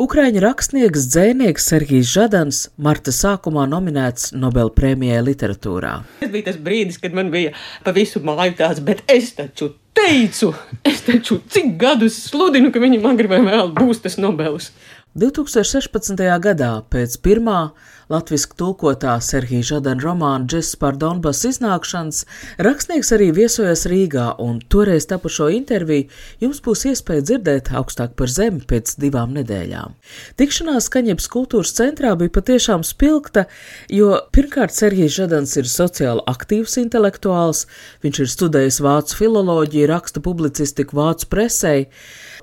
Ukraiņu 0.00 0.40
rakstnieks 0.40 1.10
dzēnieks 1.12 1.66
Sergijs 1.68 2.08
Žadans 2.08 2.60
marta 2.80 3.12
sākumā 3.12 3.66
nominēts 3.68 4.30
Nobel 4.32 4.72
prēmijai 4.72 5.18
literatūrā. 5.26 5.90
Tas 6.22 6.32
bija 6.32 6.46
tas 6.46 6.56
brīdis, 6.56 6.96
kad 7.02 7.12
man 7.12 7.28
bija 7.34 7.52
pa 7.84 7.92
visu 7.92 8.24
māju 8.24 8.56
tāds, 8.62 8.80
bet 8.86 9.04
es 9.12 9.34
taču 9.36 9.74
teicu, 9.96 10.54
es 10.88 11.04
taču 11.04 11.36
cik 11.52 11.74
gadus 11.84 12.16
sludinu, 12.30 12.72
ka 12.72 12.80
viņam 12.80 13.10
agrāk 13.12 13.34
vai 13.34 13.42
vēl 13.44 13.76
būs 13.76 14.00
tas 14.06 14.16
Nobels. 14.16 14.70
2016. 15.16 16.18
gadā 16.44 16.82
pēc 16.92 17.14
pirmā 17.24 17.70
latviešu 18.12 18.50
tulkotā 18.60 19.14
Serhija 19.24 19.64
Žadana 19.64 20.04
romāna 20.04 20.44
Džess 20.44 20.76
par 20.76 20.98
Donbass 21.00 21.46
iznākšanas, 21.48 22.18
rakstnieks 22.60 23.14
arī 23.16 23.30
viesojas 23.38 23.86
Rīgā, 23.88 24.26
un 24.44 24.58
toreiz 24.60 25.08
tapušo 25.08 25.48
interviju 25.56 26.10
jums 26.44 26.60
būs 26.60 26.84
iespēja 26.92 27.24
dzirdēt 27.30 27.72
augstāk 27.80 28.12
par 28.20 28.28
zemi 28.28 28.60
pēc 28.68 28.98
divām 29.00 29.32
nedēļām. 29.38 29.96
Tikšanās 30.36 30.90
Kaņepes 30.92 31.30
kultūras 31.32 31.72
centrā 31.80 32.12
bija 32.20 32.36
patiešām 32.36 32.84
spilgta, 32.84 33.46
jo 33.88 34.12
pirmkārt 34.36 34.76
Serhijs 34.76 35.16
Žadans 35.16 35.56
ir 35.56 35.72
sociāli 35.72 36.26
aktīvs 36.28 36.76
intelektuāls, 36.84 37.64
viņš 38.04 38.20
ir 38.20 38.32
studējis 38.36 38.84
vācu 38.84 39.22
filoloģiju, 39.24 39.90
raksta 39.96 40.20
publicistiku 40.28 41.00
vācu 41.00 41.32
presei, 41.32 41.86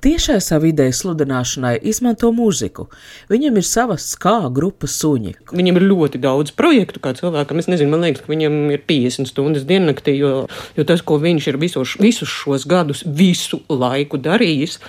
tiešai 0.03 0.39
savu 0.43 0.69
ideju 0.69 0.93
sludināšanai 0.97 1.77
izmanto 1.89 2.29
mūziku. 2.35 2.87
Viņam 3.31 3.59
ir 3.59 3.67
savas 3.67 4.09
kā 4.19 4.35
grupas 4.53 4.97
suņi. 4.99 5.35
Viņam 5.55 5.79
ir 5.79 5.87
ļoti 5.89 6.21
daudz 6.23 6.53
projektu, 6.57 7.01
kā 7.03 7.15
cilvēkam. 7.17 7.61
Es 7.61 7.69
nezinu, 7.71 7.93
man 7.93 8.05
liekas, 8.05 8.25
ka 8.25 8.33
viņam 8.33 8.59
ir 8.75 8.83
50 8.89 9.31
stundas 9.31 9.67
diennaktī, 9.69 10.17
jo, 10.19 10.45
jo 10.77 10.87
tas, 10.87 11.03
ko 11.05 11.19
viņš 11.23 11.49
ir 11.53 11.59
visos, 11.61 11.97
visus 12.03 12.31
šos 12.31 12.67
gadus, 12.69 13.05
visu 13.07 13.63
laiku 13.71 14.19
darījis, 14.21 14.79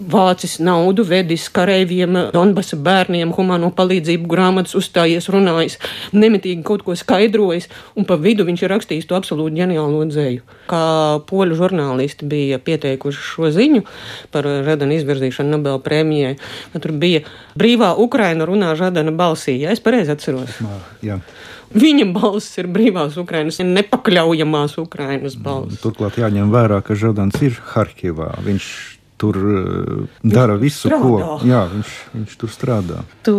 vācis 0.00 0.56
naudu, 0.62 1.04
vedis 1.04 1.48
kareiviem, 1.52 2.16
Donbasa 2.34 2.78
bērniem, 2.80 3.32
humano 3.36 3.70
palīdzību 3.76 4.28
grāmatas 4.30 4.74
uzstājies, 4.78 5.28
runājis, 5.32 5.76
nemitīgi 6.16 6.64
kaut 6.66 6.84
ko 6.86 6.96
skaidrojis, 6.96 7.68
un 7.98 8.08
pa 8.08 8.16
vidu 8.20 8.46
viņš 8.48 8.64
ir 8.64 8.74
rakstījis 8.74 9.08
to 9.10 9.18
absolūti 9.18 9.60
ģeniālo 9.60 10.02
dzēju. 10.08 10.44
Kā 10.70 10.84
poļu 11.28 11.58
žurnālisti 11.60 12.28
bija 12.30 12.60
pieteikuši 12.64 13.24
šo 13.30 13.52
ziņu 13.54 13.84
par 14.32 14.48
Radana 14.66 14.96
izvirzīšanu 14.96 15.56
Nobel 15.56 15.80
prēmijai, 15.84 16.36
tur 16.78 16.96
bija 16.96 17.24
brīvā 17.58 17.92
Ukraina 18.00 18.48
runā 18.48 18.72
Žadana 18.78 19.12
balsī, 19.16 19.58
ja 19.60 19.74
es 19.74 19.82
pareizi 19.84 20.14
atceros. 20.16 20.60
Jā. 21.04 21.20
Viņa 21.70 22.08
balss 22.10 22.56
ir 22.58 22.66
brīvās 22.66 23.14
Ukrainas, 23.20 23.60
nepakļaujamās 23.62 24.74
Ukrainas 24.82 25.36
balss. 25.38 25.78
Turklāt 25.84 26.18
jāņem 26.18 26.50
vērā, 26.50 26.80
ka 26.82 26.96
Žadans 26.98 27.38
ir 27.46 27.60
Harkivā. 27.74 28.32
Viņš 28.42 28.66
tur 29.20 29.36
uh, 29.36 30.22
dara 30.24 30.56
visu, 30.60 30.88
strādā. 30.88 31.02
ko 31.04 31.46
jā, 31.46 31.60
viņš, 31.74 31.92
viņš 32.14 32.36
tur 32.40 32.52
strādā. 32.54 33.02
Tu 33.26 33.34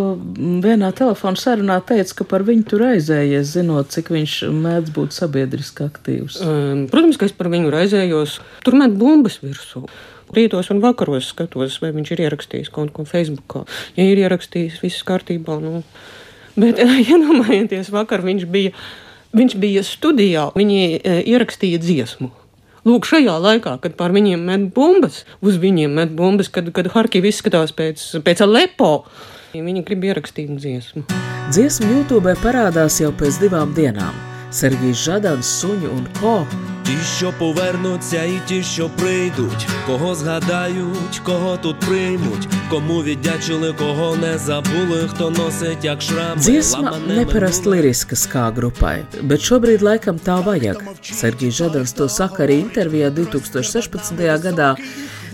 vienā 0.62 0.92
telefona 0.96 1.40
sarunā 1.40 1.80
teici, 1.86 2.16
ka 2.20 2.26
par 2.28 2.46
viņu 2.46 2.66
tur 2.70 2.86
aizējies, 2.92 3.52
zinot, 3.56 3.90
cik 3.94 4.12
viņš 4.14 4.38
mēdz 4.54 4.94
būt 4.94 5.16
sabiedriski 5.16 5.86
aktīvs. 5.88 6.40
Um, 6.46 6.86
protams, 6.92 7.18
ka 7.20 7.28
es 7.28 7.36
par 7.36 7.50
viņu 7.52 7.72
raizējos. 7.74 8.38
Tur 8.66 8.78
met 8.78 8.94
bumbas 8.98 9.40
virsū. 9.42 9.84
Rītos 10.32 10.70
un 10.72 10.80
vakaros 10.80 11.28
skatos, 11.34 11.76
vai 11.82 11.90
viņš 11.92 12.14
ir 12.14 12.24
ierakstījis 12.24 12.72
kaut 12.72 12.94
ko 12.96 13.04
Facebookā. 13.08 13.66
Ja 13.98 14.06
ir 14.08 14.22
ierakstījis, 14.22 14.80
viss 14.80 15.04
kārtībā. 15.08 15.58
Nu. 15.60 15.82
Bet, 16.56 16.80
iedomājieties, 17.12 17.90
ja 17.90 17.96
vakar 17.98 18.24
viņš 18.24 18.46
bija, 18.52 18.72
viņš 19.36 19.58
bija 19.60 19.82
studijā, 19.84 20.46
viņi 20.56 20.80
e, 21.00 21.18
ierakstīja 21.34 21.82
dziesmu. 21.82 22.30
Lūk, 22.82 23.06
šajā 23.06 23.36
laikā, 23.38 23.76
kad 23.78 23.94
pār 23.94 24.10
viņiem 24.16 24.40
met 24.48 24.64
bumbas, 24.74 25.20
uz 25.38 25.58
viņiem 25.62 25.94
met 26.00 26.16
bumbas, 26.18 26.50
kad, 26.50 26.72
kad 26.74 26.88
Harkivi 26.90 27.30
izskatās 27.30 27.70
pēc, 27.78 28.02
pēc 28.26 28.42
Alepo, 28.42 29.04
viņi 29.54 29.84
grib 29.86 30.08
ierakstīt 30.10 30.50
dziesmu. 30.50 31.04
Dziesma 31.54 31.92
YouTube 31.92 32.34
parādās 32.42 32.98
jau 32.98 33.14
pēc 33.14 33.38
divām 33.44 33.70
dienām. 33.78 34.18
Sergijs 34.50 35.06
Žadans, 35.06 35.56
Suņu 35.62 35.94
un 35.94 36.06
Ko 36.18 36.40
Ті, 36.83 36.97
що 37.17 37.33
повернуться, 37.39 38.23
і 38.23 38.39
ті, 38.47 38.63
що 38.63 38.89
прийдуть, 38.89 39.67
кого 39.87 40.15
згадають, 40.15 41.21
кого 41.23 41.57
тут 41.57 41.79
приймуть, 41.79 42.47
кому 42.69 43.03
віддячили, 43.03 43.73
кого 43.73 44.15
не 44.15 44.37
забули, 44.37 45.09
хто 45.13 45.29
носить 45.29 45.83
як 45.83 46.01
шрами. 46.01 46.41
Dziesma 46.41 46.81
ламаними 46.81 47.25
neparasti 47.25 47.67
liriska 47.69 48.15
kā 48.33 48.45
grupai, 48.55 49.03
bet 49.29 49.41
šobrīd 49.47 49.81
laikam 49.83 50.17
tā 50.27 50.37
vajag. 50.47 50.77
Sergijs 51.01 51.53
Žadans 51.59 51.91
to 51.97 52.07
saka 52.07 52.43
arī 52.45 52.55
intervijā 52.67 53.09
2016. 53.11 54.15
gadā, 54.45 54.69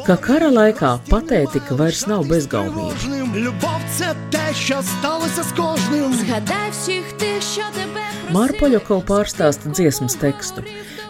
ka 0.07 0.15
kara 0.17 0.49
laikā 0.49 0.91
patētika 1.09 1.77
vairs 1.77 2.07
nav 2.07 2.25
bezgaumība. 2.31 2.93
кожним. 2.93 3.35
Любов 3.35 3.79
це 3.97 4.15
те, 4.29 4.45
що 4.55 4.81
сталося 4.81 5.43
з 5.43 5.51
кожним. 5.51 6.13
Згадай 6.13 6.69
всіх 6.71 7.11
тих, 7.11 7.41
що 7.53 7.61
тебе 7.77 8.01
Māra 8.33 8.55
Poļakova 8.59 9.03
pārstāsta 9.05 9.69
dziesmas 9.69 10.15
tekstu. 10.15 10.63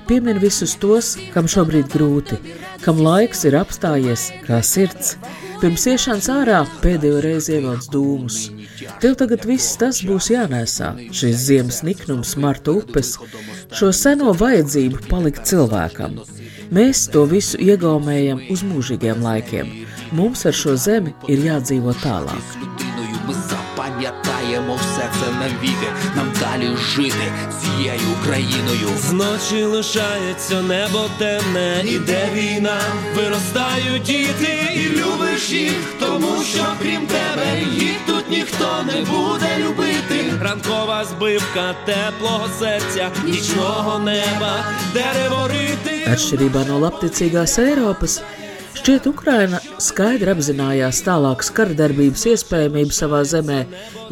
Piemin 0.07 0.39
visus 0.41 0.75
tos, 0.79 1.13
kam 1.33 1.47
šobrīd 1.49 1.87
grūti, 1.93 2.39
kam 2.83 2.99
laiks 3.03 3.45
ir 3.47 3.57
apstājies 3.59 4.29
kā 4.47 4.59
sirds. 4.65 5.15
Pirms 5.61 5.85
iešanas 5.87 6.27
ārā 6.33 6.59
pēdējo 6.83 7.21
reizi 7.23 7.55
ievelc 7.57 7.87
dūmus. 7.93 8.39
Tev 8.99 9.15
tagad 9.21 9.47
viss 9.47 9.77
tas 9.79 10.01
būs 10.03 10.27
jānēsā, 10.33 10.91
šis 11.15 11.45
ziemas 11.47 11.81
niknums, 11.87 12.35
marta 12.35 12.75
upes, 12.75 13.15
šo 13.71 13.93
seno 13.95 14.35
vajadzību 14.35 15.05
palikt 15.07 15.47
cilvēkam. 15.47 16.19
Mēs 16.73 17.05
to 17.13 17.23
visu 17.29 17.59
iegaumējam 17.61 18.43
uz 18.51 18.65
mūžīgiem 18.67 19.23
laikiem. 19.23 19.71
Mums 20.11 20.43
ar 20.49 20.57
šo 20.57 20.75
zemi 20.75 21.15
ir 21.31 21.47
jādzīvo 21.47 21.95
tālāk. 22.03 22.57
людиною 22.61 23.19
ми 23.27 23.33
запам'ятаємо 23.33 24.75
все 24.75 24.86
це 25.20 25.32
навіки. 25.40 25.88
Нам 26.16 26.32
далі 26.40 26.76
жити 26.76 27.32
цією 27.60 28.00
Україною. 28.20 28.88
Зночі 28.98 29.64
лишається 29.64 30.62
небо 30.62 31.10
темне, 31.18 31.82
іде 31.84 32.28
війна, 32.34 32.80
виростають 33.16 34.02
діти, 34.02 34.58
і 34.74 34.88
любиш 34.88 35.50
їх, 35.50 35.72
тому 36.00 36.42
що 36.42 36.64
крім 36.82 37.06
тебе 37.06 37.60
їх 37.72 37.96
тут 38.06 38.30
ніхто 38.30 38.84
не 38.86 39.00
буде 39.00 39.48
любити. 39.58 40.32
Ранкова 40.42 41.04
збивка 41.04 41.74
теплого 41.84 42.48
серця, 42.58 43.10
нічного 43.24 43.98
неба, 43.98 44.64
дерево 44.94 45.48
рити. 45.48 45.94
Atšķirībā 46.08 46.62
no 46.68 46.78
labticīgās 46.80 47.58
Eiropas, 47.60 48.14
šķiet, 48.78 49.06
Ukraina 49.10 49.58
skaidri 49.82 50.32
apzinājās 50.32 51.00
tālākas 51.06 51.50
karadarbības 51.54 52.24
iespējamību 52.32 52.94
savā 52.94 53.20
zemē 53.26 53.58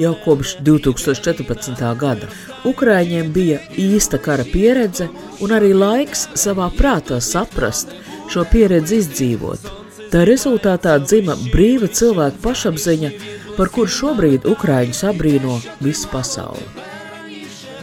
jau 0.01 0.13
kopš 0.25 0.57
2014. 0.67 1.83
gada. 2.01 2.29
Ukraiņiem 2.67 3.33
bija 3.35 3.61
īsta 3.81 4.21
kara 4.23 4.47
pieredze 4.49 5.09
un 5.45 5.55
arī 5.57 5.73
laiks 5.77 6.27
savā 6.39 6.69
prātā 6.79 7.21
saprast 7.23 7.95
šo 8.33 8.47
pieredzi 8.51 9.03
izdzīvot. 9.03 9.71
Tā 10.11 10.25
rezultātā 10.29 10.97
dzima 11.03 11.35
brīva 11.53 11.91
cilvēka 11.91 12.43
pašapziņa, 12.45 13.13
par 13.57 13.73
kuru 13.75 13.91
šobrīd 13.91 14.47
Ukraiņus 14.51 15.07
abrīno 15.11 15.61
visa 15.83 16.11
pasaule. 16.13 16.86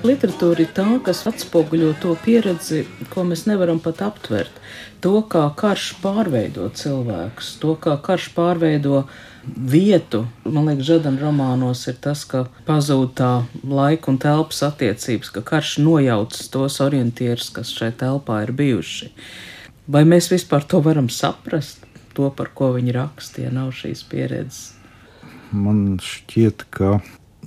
Literatūra 0.04 0.66
ir 0.66 0.72
tā, 0.76 0.86
kas 1.00 1.22
atspoguļo 1.30 1.94
to 2.04 2.14
pieredzi, 2.26 2.82
ko 3.14 3.24
mēs 3.24 3.46
nevaram 3.48 3.78
pat 3.80 4.02
aptvert. 4.04 4.58
To, 5.00 5.22
kā 5.32 5.46
karš 5.56 5.94
pārveido 6.04 6.66
cilvēkus, 6.76 7.54
to, 7.62 7.78
kā 7.80 7.94
karš 8.04 8.26
pārveido 8.36 9.06
vietu. 9.48 10.26
Man 10.44 10.68
liekas, 10.68 10.90
Žadam 10.90 11.20
romānos 11.22 11.86
ir 11.88 11.96
tas, 12.04 12.26
ka 12.28 12.46
pazūd 12.68 13.14
tā 13.16 13.32
laika 13.64 14.12
un 14.12 14.20
telpas 14.20 14.60
attiecības, 14.68 15.32
ka 15.38 15.44
karš 15.54 15.78
nojauc 15.86 16.36
tos 16.52 16.82
orientierus, 16.84 17.48
kas 17.56 17.72
šai 17.72 17.94
telpā 18.04 18.42
ir 18.44 18.52
bijuši. 18.60 19.08
Vai 19.88 20.04
mēs 20.08 20.28
vispār 20.32 20.68
to 20.68 20.84
varam 20.84 21.08
saprast, 21.08 21.88
to, 22.12 22.28
par 22.28 22.52
ko 22.52 22.74
viņi 22.76 22.98
rakstīja, 23.00 23.56
nav 23.56 23.72
šīs 23.80 24.04
pieredzes? 24.12 24.74
Man 25.56 25.96
šķiet, 26.04 26.68
ka 26.76 26.98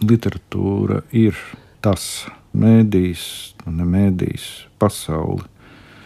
literatūra 0.00 1.02
ir 1.12 1.36
tas, 1.84 2.26
mēdījis, 2.56 3.26
nu, 3.64 3.76
ne 3.80 3.86
mēdījis, 3.90 4.46
pasauli, 4.80 5.44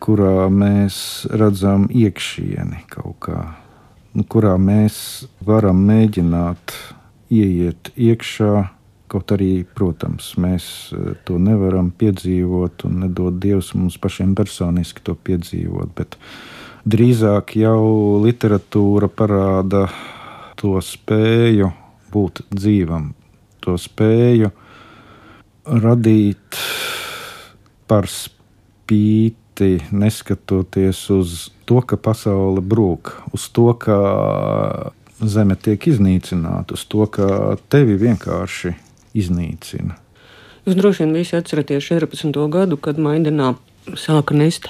kurā 0.00 0.48
mēs 0.52 0.96
redzam 1.36 1.86
iekšieni 1.92 2.84
kaut 2.90 3.18
kā, 3.26 3.38
nu, 4.16 4.24
kurā 4.24 4.56
mēs 4.60 5.26
varam 5.46 5.82
mēģināt 5.88 6.76
ieiet 7.30 7.92
iekšā. 7.96 8.68
Kaut 9.10 9.32
arī, 9.34 9.64
protams, 9.74 10.36
mēs 10.38 10.64
eh, 10.94 11.12
to 11.26 11.40
nevaram 11.42 11.88
piedzīvot, 11.90 12.84
un 12.86 13.00
nedod 13.04 13.40
Dievs 13.42 13.72
mums 13.74 13.98
pašiem 13.98 14.36
personiski 14.38 15.02
to 15.02 15.16
piedzīvot, 15.18 15.90
bet 15.98 16.14
drīzāk 16.86 17.56
jau 17.58 18.20
literatūra 18.22 19.10
parāda 19.10 19.88
to 20.60 20.76
spēju 20.84 21.72
būt 22.14 22.44
dzīvam, 22.54 23.10
to 23.64 23.74
spēju 23.80 24.52
radīt 25.70 26.58
par 27.90 28.08
spīti, 28.10 29.78
neskatoties 29.92 31.02
uz 31.14 31.50
to, 31.68 31.80
ka 31.86 31.98
pasaule 32.00 32.62
brūk, 32.64 33.12
uz 33.36 33.46
to, 33.54 33.70
ka 33.78 33.96
zeme 35.20 35.56
tiek 35.60 35.86
iznīcināta, 35.90 36.74
uz 36.74 36.84
to, 36.90 37.06
ka 37.12 37.56
tevi 37.72 37.98
vienkārši 38.00 38.74
iznīcina. 39.20 39.98
Jūs 40.66 40.76
droši 40.76 41.04
vien 41.04 41.16
visi 41.16 41.36
atceraties 41.38 41.86
14. 41.88 42.36
gadu, 42.52 42.78
kad 42.80 43.00
Maidenā 43.00 43.54
sāka 43.98 44.36
nest 44.36 44.68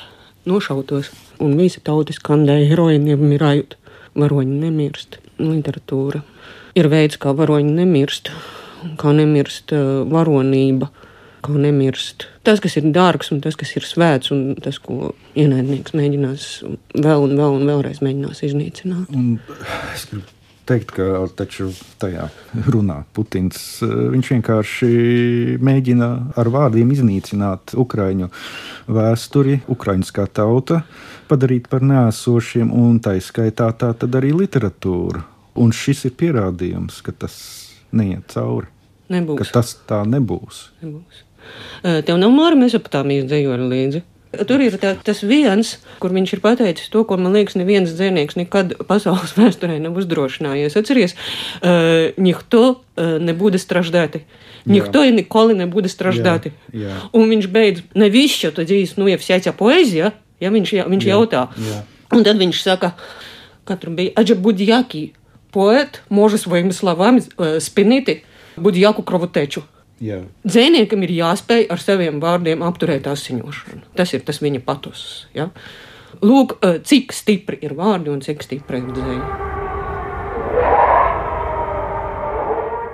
nošautos, 0.48 1.10
un 1.42 1.56
visi 1.58 1.82
tauti 1.84 2.16
skandēja 2.16 2.70
heroiniem 2.72 3.22
mirājot. 3.32 3.76
Varoņi 4.18 4.56
nemirst. 4.64 5.20
Literatūra 5.38 6.24
ir 6.78 6.88
veids, 6.90 7.18
kā 7.20 7.30
varoņi 7.36 7.76
nemirst 7.76 8.32
kā 9.00 9.12
nemirst 9.16 9.74
uh, 9.76 10.02
varonība, 10.10 10.90
kā 11.44 11.54
nemirst 11.56 12.26
tas, 12.46 12.60
kas 12.62 12.76
ir 12.80 12.90
dārgs 12.94 13.32
un 13.34 13.40
tas, 13.44 13.56
kas 13.58 13.72
ir 13.76 13.86
svēts, 13.86 14.32
un 14.34 14.56
tas, 14.60 14.80
ko 14.82 15.14
ienaidnieks 15.38 15.96
mēģinās 15.96 16.50
vēl 16.96 17.24
un 17.28 17.38
vēl 17.38 17.56
un 17.60 17.64
vēlreiz 17.70 18.02
mēģinās 18.04 18.44
iznīcināt. 18.50 19.14
Un 19.16 19.38
es 19.94 20.06
gribu 20.10 20.26
teikt, 20.70 20.92
ka 20.94 21.24
taču 21.34 21.70
tajā 21.98 22.28
runā 22.70 23.00
Putins. 23.16 23.80
Uh, 23.82 24.10
viņš 24.14 24.34
vienkārši 24.36 24.90
mēģina 25.62 26.10
ar 26.38 26.52
vārdiem 26.52 26.92
iznīcināt 26.94 27.74
Ukraiņu 27.78 28.30
vēsturi, 28.90 29.60
Ukraiņas 29.70 30.14
kā 30.14 30.28
tauta, 30.30 30.84
padarīt 31.30 31.68
par 31.70 31.84
nēsošiem, 31.86 32.70
un 32.74 33.00
tā 33.02 33.16
izskaitā 33.18 33.70
tā 33.78 33.92
tad 33.98 34.16
arī 34.18 34.32
literatūru. 34.36 35.24
Un 35.60 35.74
šis 35.74 36.06
ir 36.06 36.14
pierādījums, 36.18 37.00
ka 37.04 37.12
tas 37.24 37.36
neiet 37.91 38.25
cauri. 38.33 38.67
Nebūs. 39.09 39.37
Ka 39.37 39.59
tas 39.59 39.75
tā 39.87 40.01
nebūs. 40.09 40.69
nebūs. 40.81 41.21
Tev 41.83 42.17
nav 42.17 42.31
māra 42.33 42.57
mesopotāmijas 42.57 43.27
dzējoļa 43.29 43.67
līdzi. 43.69 44.01
Tur 44.49 44.59
ir 44.59 44.73
tā, 44.81 44.95
tas 44.99 45.21
viens, 45.23 45.77
kur 46.01 46.11
viņš 46.11 46.33
ir 46.35 46.41
pateicis 46.43 46.89
to, 46.91 47.05
ko 47.07 47.15
man 47.15 47.31
liekas, 47.31 47.55
neviens 47.55 47.93
dzinieks 47.95 48.35
nekad 48.35 48.73
pasaules 48.89 49.31
vēsturē 49.37 49.77
nav 49.79 49.95
uzdrošinājies. 50.01 50.75
Atcerieties, 50.75 51.13
uh, 51.61 52.11
никто 52.17 52.81
uh, 52.97 53.19
не 53.19 53.33
буде 53.33 53.57
страждати. 53.57 54.25
Ніхто 54.65 55.05
і 55.05 55.11
ніколи 55.11 55.53
не 55.53 55.65
буде 55.65 55.89
страждати. 55.89 56.51
Jā, 56.73 56.89
jā. 56.89 56.95
Un 57.13 57.29
viņš 57.29 57.47
beidz, 57.47 57.83
навіщо 57.95 58.51
тоді 58.51 58.81
існує 58.81 59.15
вся 59.15 59.39
ця 59.39 59.51
поезія? 59.51 60.11
Ja, 60.41 60.49
viņš, 60.49 60.73
ja, 60.73 60.83
viņš 60.89 61.05
Jā, 61.05 61.13
jautā. 61.15 61.47
jā. 61.55 61.83
Un 62.11 62.23
tad 62.23 62.37
viņš 62.41 62.61
saka, 62.61 62.91
katram 63.63 63.95
bija, 63.95 64.11
адже 64.15 64.35
будь-який 64.35 65.13
поет 65.51 66.01
може 66.09 66.37
своїми 66.37 66.73
словами 66.73 67.21
е, 67.39 67.59
спинити 67.61 68.23
будь-яку 68.57 69.03
кровотечу. 69.03 69.63
Jā. 70.03 70.25
Dzēniekam 70.43 71.05
ir 71.07 71.11
jāspēj 71.15 71.69
ar 71.71 71.79
saviem 71.79 72.19
vārdiem 72.19 72.63
apturēt 72.67 73.07
asiņošanu. 73.07 73.85
Tas 73.95 74.11
ir 74.11 74.25
tas 74.27 74.41
viņa 74.43 74.59
patos. 74.65 75.27
Ja? 75.33 75.49
Lūk, 76.21 76.57
eh, 76.61 76.79
cik 76.83 77.13
stipri 77.15 77.59
ir 77.63 77.75
vārdi 77.75 78.11
un 78.11 78.19
cik 78.19 78.43
stipra 78.43 78.77
ir 78.77 78.91
dzēja. 78.91 79.25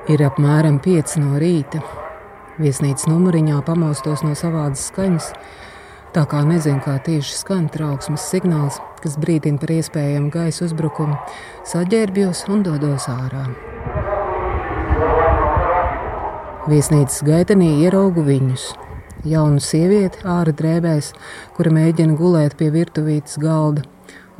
Ir 0.09 0.19
apmēram 0.29 0.77
5 0.81 1.17
no 1.17 1.39
rīta. 1.39 1.81
Viesnīcas 2.59 3.07
numuriņā 3.09 3.63
pamostos 3.65 4.21
no 4.21 4.35
savādas 4.37 4.91
skaņas, 4.91 5.33
tā 6.16 6.22
kā 6.24 6.40
nezinu, 6.48 6.80
kā 6.80 6.96
tieši 7.04 7.34
skan 7.36 7.66
trauksmes 7.68 8.24
signāls, 8.30 8.78
kas 9.02 9.18
brīdina 9.20 9.60
par 9.60 9.74
iespējamu 9.74 10.30
gaisa 10.32 10.64
uzbrukumu, 10.64 11.18
saģērbjos 11.68 12.46
un 12.54 12.62
dodos 12.64 13.08
ārā. 13.12 13.42
Viesnīcas 16.70 17.20
gaitenī 17.26 17.68
ieraugu 17.84 18.24
viņus. 18.24 18.70
Jaunu 19.28 19.60
sievieti 19.60 20.24
ārā 20.24 20.56
drēbēs, 20.56 21.12
kura 21.58 21.74
mēģina 21.76 22.16
gulēt 22.16 22.56
pie 22.56 22.70
virtuvītes 22.72 23.36
galda, 23.42 23.84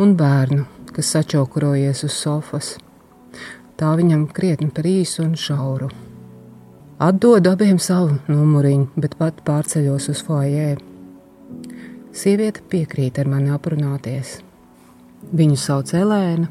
un 0.01 0.17
bērnu, 0.17 0.65
kas 0.97 1.13
sačaukurojies 1.13 2.07
uz 2.09 2.17
sofas. 2.17 2.73
Tā 3.77 3.93
viņam 4.01 4.27
krietni 4.33 4.73
par 4.73 4.89
īsu 4.89 5.27
un 5.27 5.37
šauru. 5.37 5.93
Atdodu 6.97 7.53
abiem 7.53 7.77
savu 7.77 8.17
numuriņu, 8.33 8.95
bet 8.97 9.19
pat 9.21 9.45
pārceļos 9.45 10.15
uz 10.15 10.25
foajē. 10.25 10.77
Sieviete 12.16 12.64
piekrīt 12.68 13.20
ar 13.22 13.30
mani 13.32 13.54
aprunāties. 13.56 14.40
Viņu 15.32 15.58
sauc 15.60 15.94
Elēna. 15.96 16.50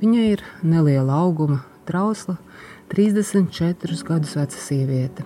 Viņa 0.00 0.26
ir 0.32 0.44
neliela 0.62 1.16
auguma, 1.24 1.62
trausla, 1.88 2.36
34 2.92 4.02
gadus 4.06 4.36
veca 4.38 4.60
sieviete. 4.60 5.24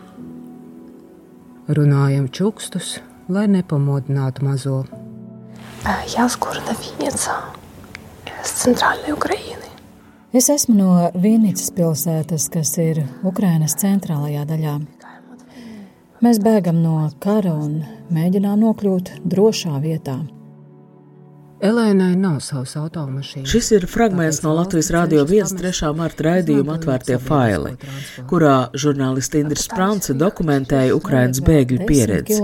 Runājam 1.68 2.30
čukstus, 2.32 2.98
lai 3.28 3.46
nepamodinātu 3.50 4.44
mazo. 4.46 4.84
Я 6.16 6.28
с 6.28 6.36
города 6.36 6.74
Винница, 6.76 7.32
с 8.42 8.50
центральной 8.50 9.12
Украины. 9.12 9.64
Es 10.32 10.46
esmu 10.46 10.74
no 10.78 10.90
Vīnīcas 11.14 11.72
pilsētas, 11.74 12.44
kas 12.54 12.76
ir 12.78 13.00
Ukrainas 13.26 13.74
centrālajā 13.80 14.44
daļā. 14.46 14.74
Mēs 16.25 16.39
bēgam 16.41 16.79
no 16.81 16.95
kara 17.21 17.51
un 17.53 17.83
mēģinām 18.09 18.63
nokļūt 18.63 19.11
drošā 19.29 19.75
vietā. 19.83 20.15
Elēnai 21.61 22.15
nav 22.17 22.39
savas 22.41 22.73
automašīnas. 22.81 23.51
Šis 23.51 23.69
ir 23.75 23.85
fragments 23.85 24.39
no 24.41 24.55
Latvijas 24.57 24.89
Rādio 24.95 25.21
1. 25.27 25.53
3. 25.59 25.91
marta 25.93 26.25
raidījuma 26.25 26.79
atvērtie 26.79 27.19
faili, 27.21 27.75
kurā 28.31 28.55
žurnālisti 28.73 29.43
Indris 29.43 29.67
Sprānce 29.69 30.17
dokumentēja 30.17 30.97
Ukrainas 30.97 31.43
bēgļu 31.45 31.85
pieredzi. 31.85 32.41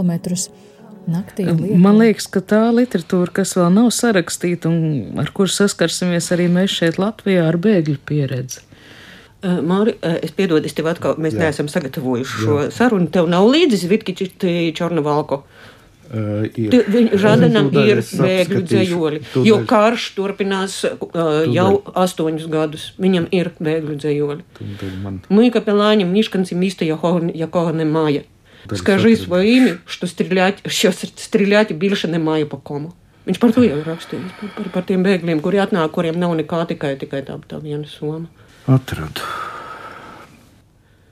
Naktī 1.09 1.49
Man 1.81 1.97
liekas, 1.97 2.29
ka 2.29 2.45
tā 2.45 2.67
literatūra, 2.77 3.33
kas 3.41 3.55
vēl 3.57 3.71
nav 3.79 3.89
sarakstīta 3.97 4.69
un 4.69 5.17
ar 5.23 5.33
kuru 5.33 5.49
saskarsimies 5.49 6.29
arī 6.37 6.51
mēs 6.53 6.77
šeit 6.77 7.01
Latvijā 7.01 7.49
ar 7.49 7.57
bēgļu 7.57 7.97
pieredzi. 8.05 8.61
Māri, 9.42 9.94
es 10.22 10.30
piedodu, 10.35 10.64
es 10.66 10.72
tev 10.74 10.87
atkal, 10.90 11.14
mēs 11.20 11.35
Jā. 11.37 11.38
Jā. 11.38 11.44
neesam 11.50 11.68
sagatavojuši 11.68 12.32
Jā. 12.38 12.44
šo 12.44 12.70
sarunu. 12.72 13.06
Tev 13.12 13.28
nav 13.28 13.44
līdzi 13.46 13.76
Zvitki 13.85 14.14
Čornovalko. 14.74 15.42
Uh, 16.06 16.46
Tu- 16.54 16.85
viņu 16.87 17.18
Žadanam 17.18 17.66
Tūdaļ 17.74 17.88
ir 17.90 17.98
es 17.98 18.12
bēgļu 18.14 18.61
apskatīšu. 18.61 18.66
dzējoļi, 18.70 19.18
Tūdaļ- 19.35 19.46
jo 19.46 19.56
karš 19.66 20.04
turpinās 20.14 20.74
uh, 20.87 21.46
jau 21.50 21.82
astoņus 21.82 22.46
gadus. 22.48 22.85
Viņam 22.98 23.26
ir 23.35 23.50
bēgļu 23.59 23.96
dzējoļi. 23.98 24.42
Tūdaļ 24.59 24.92
man 25.02 25.20
Мы, 25.28 25.50
капеллане, 25.50 26.04
мешканцы 26.06 26.54
міста, 26.54 26.85
якого, 26.85 27.30
якого 27.35 27.72
немає. 27.72 28.22
Далі 28.68 28.78
Скажи 28.78 29.11
сакрит. 29.16 29.26
своє 29.26 29.56
ім'я, 29.56 29.74
що 29.87 30.06
стріляти, 30.06 30.70
що 30.70 30.92
стріляти 30.92 31.74
більше 31.74 32.09
немає 32.09 32.46
по 32.46 32.56
кому. 32.56 32.92
Viņš 33.26 33.38
par 33.38 33.50
to 33.52 33.61
jau 33.66 33.74
ir 33.78 33.85
rakstījis. 33.85 34.30
Par, 34.40 34.50
par, 34.56 34.66
par 34.72 34.82
tiem 34.87 35.02
bēgļiem, 35.02 35.40
kuri 35.42 35.59
atnāk, 35.59 35.90
kuriem 35.90 36.14
nav 36.18 36.30
nekā 36.38 36.66
tikai, 36.70 36.94
tikai 36.96 37.22
tā, 37.26 37.35
tā 37.50 37.59
viena 37.61 37.82
soma. 37.87 38.26
atradu. 38.67 39.21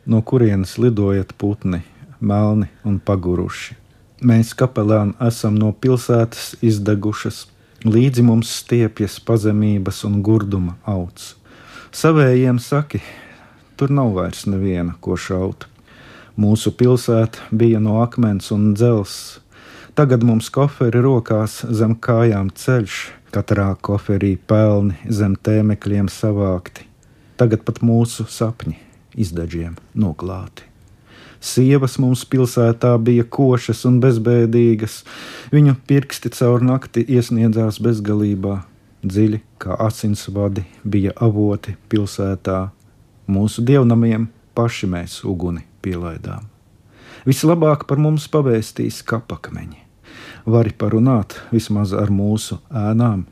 No 0.06 0.22
kurienes 0.22 0.78
lidojat 0.78 1.34
putni, 1.38 1.82
melni 2.20 2.68
un 2.84 3.00
paguruši? 3.00 3.76
Mēs, 4.20 4.52
kapelāni, 4.58 5.14
esam 5.24 5.56
no 5.56 5.70
pilsētas 5.72 6.58
izdegušas, 6.66 7.46
līdzi 7.88 8.26
mums 8.28 8.52
stiepjas 8.62 9.20
pazemības 9.24 10.04
un 10.10 10.18
gurduma 10.26 10.76
augs. 10.84 11.36
Savējiem 11.96 12.60
saki, 12.60 13.00
tur 13.80 13.94
nav 13.96 14.12
vairs 14.18 14.44
neviena, 14.50 14.98
ko 15.00 15.16
šaut. 15.16 15.70
Mūsu 16.40 16.74
pilsēta 16.76 17.48
bija 17.52 17.80
no 17.80 18.02
akmens 18.04 18.52
un 18.56 18.74
dzelzs. 18.74 19.40
Tagad 19.96 20.24
mums 20.24 20.52
koferi 20.52 21.02
rokās 21.04 21.62
zem 21.76 21.96
kājām 21.96 22.52
ceļš, 22.56 23.00
katrā 23.32 23.72
koferī 23.82 24.36
pelni 24.36 25.00
zem 25.08 25.36
tēmekļiem 25.36 26.12
savākti. 26.12 26.88
Tagad 27.39 27.63
pat 27.63 27.80
mūsu 27.86 28.25
sapņi 28.28 28.75
izdaģiem 29.15 29.78
noklāti. 29.95 30.65
Sievas 31.39 31.95
mums 32.04 32.25
pilsētā 32.28 32.91
bija 32.99 33.23
košas 33.23 33.86
un 33.88 34.02
bezbēdīgas, 34.04 34.97
viņu 35.54 35.78
pirksti 35.88 36.34
caur 36.36 36.65
nakti 36.67 37.06
iesniedzās 37.08 37.80
bezgalībā, 37.80 38.58
dziļi 39.08 39.39
kā 39.63 39.78
asinsvadi 39.88 40.65
bija 40.84 41.15
avoti 41.15 41.78
pilsētā. 41.88 42.60
Mūsu 43.32 43.63
dievnamiem 43.63 44.28
paši 44.58 44.91
mēs 44.91 45.21
uguni 45.23 45.63
pielaidām. 45.80 46.43
Vislabāk 47.23 47.88
par 47.88 48.04
mums 48.04 48.28
pavēstīs 48.32 48.99
kapakmeņi. 49.08 49.86
Vari 50.49 50.75
parunāt 50.75 51.38
vismaz 51.54 51.93
ar 51.95 52.12
mūsu 52.12 52.60
ēnām, 52.67 53.23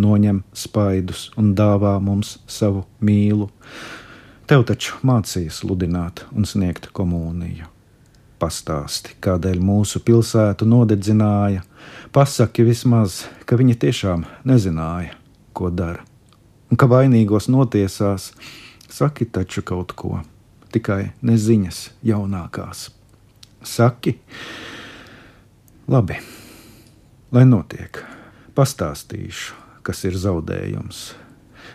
noņem 0.00 0.42
spaidus 0.56 1.28
un 1.40 1.52
dāvā 1.58 1.96
mums 2.02 2.38
savu 2.50 2.84
mīlu. 3.04 3.48
Tev 4.50 4.66
taču 4.68 4.98
mācīja 5.06 5.52
sludināt 5.54 6.24
un 6.34 6.44
sniegt 6.48 6.90
komuniju. 6.92 7.70
Pastāsti, 8.42 9.14
kādēļ 9.24 9.60
mūsu 9.64 10.02
pilsētu 10.04 10.66
nodedzināja, 10.68 11.62
pasaki 12.12 12.66
vismaz, 12.66 13.22
ka 13.48 13.56
viņi 13.56 13.78
tiešām 13.86 14.26
nezināja, 14.44 15.14
ko 15.56 15.70
dara. 15.70 16.04
Un 16.68 16.80
ka 16.80 16.88
vainīgos 16.90 17.48
notiesās, 17.48 18.32
saki 18.90 19.30
taču 19.30 19.62
kaut 19.64 19.94
ko, 19.96 20.20
tikai 20.74 21.14
neziņas 21.24 21.80
jaunākās. 22.04 22.88
Saki, 23.64 24.18
labi, 25.88 26.18
lai 27.32 27.46
notiek, 27.48 28.02
pastāstīšu, 28.58 29.63
kas 29.84 30.02
ir 30.08 30.16
zaudējums 30.18 31.12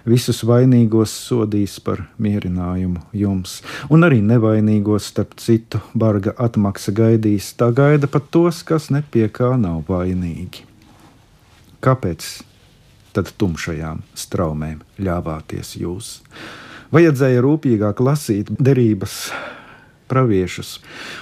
visus 0.08 0.42
vainīgos 0.48 1.12
sodīs 1.28 1.78
par 1.84 2.04
mierinājumu 2.22 3.02
jums, 3.16 3.60
un 3.92 4.06
arī 4.08 4.22
nevainīgos, 4.26 5.10
starp 5.12 5.36
citu, 5.42 5.82
barga 5.94 6.34
atmaksa 6.38 6.94
gaidīs, 6.96 7.54
tā 7.60 7.72
gaida 7.76 8.08
pat 8.08 8.30
tos, 8.32 8.64
kas 8.64 8.90
nepie 8.94 9.28
kā 9.34 9.56
nav 9.60 9.84
vainīgi. 9.90 10.66
Kāpēc 11.84 12.26
tad 13.16 13.32
tumšajām 13.40 14.04
straumēm 14.18 14.82
ļāvāties 15.00 15.78
jūs? 15.80 16.20
Vajadzēja 16.94 17.42
rūpīgāk 17.46 18.02
lasīt 18.02 18.50
derības 18.58 19.30
praviešus 20.10 20.80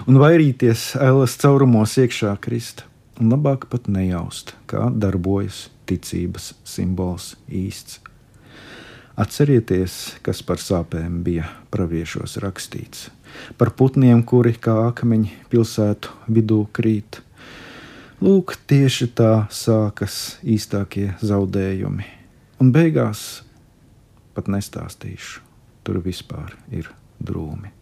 un 0.08 0.20
vairīties 0.22 0.94
ēlas 1.04 1.36
caurumos 1.42 1.98
iekšā 2.00 2.32
krist, 2.42 2.86
un 3.22 3.32
labāk 3.34 3.70
pat 3.72 3.88
nejaust, 3.92 4.56
kā 4.70 4.90
darbojas 4.94 5.68
ticības 5.90 6.54
simbols 6.68 7.36
īsts 7.48 8.02
Atcerieties, 9.18 9.94
kas 10.22 10.44
par 10.46 10.60
sāpēm 10.62 11.24
bija 11.26 11.48
praviešos 11.74 12.38
rakstīts, 12.44 13.08
par 13.58 13.72
putniem, 13.74 14.20
kuri 14.22 14.52
kā 14.62 14.76
akmeņi 14.92 15.32
pilsētu 15.50 16.12
vidū 16.36 16.60
krīt. 16.70 17.18
Lūk, 18.22 18.54
tieši 18.70 19.08
tā 19.18 19.32
sākas 19.50 20.38
īstākie 20.46 21.16
zaudējumi, 21.18 22.06
un 22.62 22.70
beigās 22.76 23.24
pat 24.38 24.54
nestāstīšu, 24.54 25.42
tur 25.82 25.98
vispār 26.06 26.54
ir 26.70 26.92
drūmi. 27.18 27.74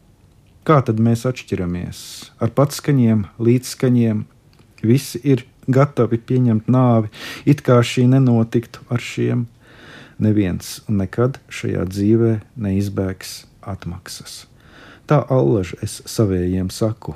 Kā 0.63 0.79
tad 0.87 1.03
mēs 1.03 1.27
atšķiramies 1.27 1.99
ar 2.39 2.55
patskaņiem, 2.55 3.27
līdzskaņiem? 3.43 4.23
Visi 4.85 5.21
ir 5.23 5.45
gatavi 5.67 6.19
pieņemt 6.21 6.69
nāvi, 6.71 7.11
it 7.45 7.63
kā 7.65 7.79
šī 7.81 8.07
nenotiktu 8.11 8.85
ar 8.89 9.01
šiem 9.01 9.45
neviens 10.21 10.79
nekad 10.87 11.39
šajā 11.51 11.85
dzīvē 11.89 12.33
neizbēgs 12.55 13.45
atmaksas. 13.65 14.45
Tā 15.05 15.21
allaž 15.29 15.75
es 15.85 15.99
savējiem 16.09 16.71
saku, 16.73 17.15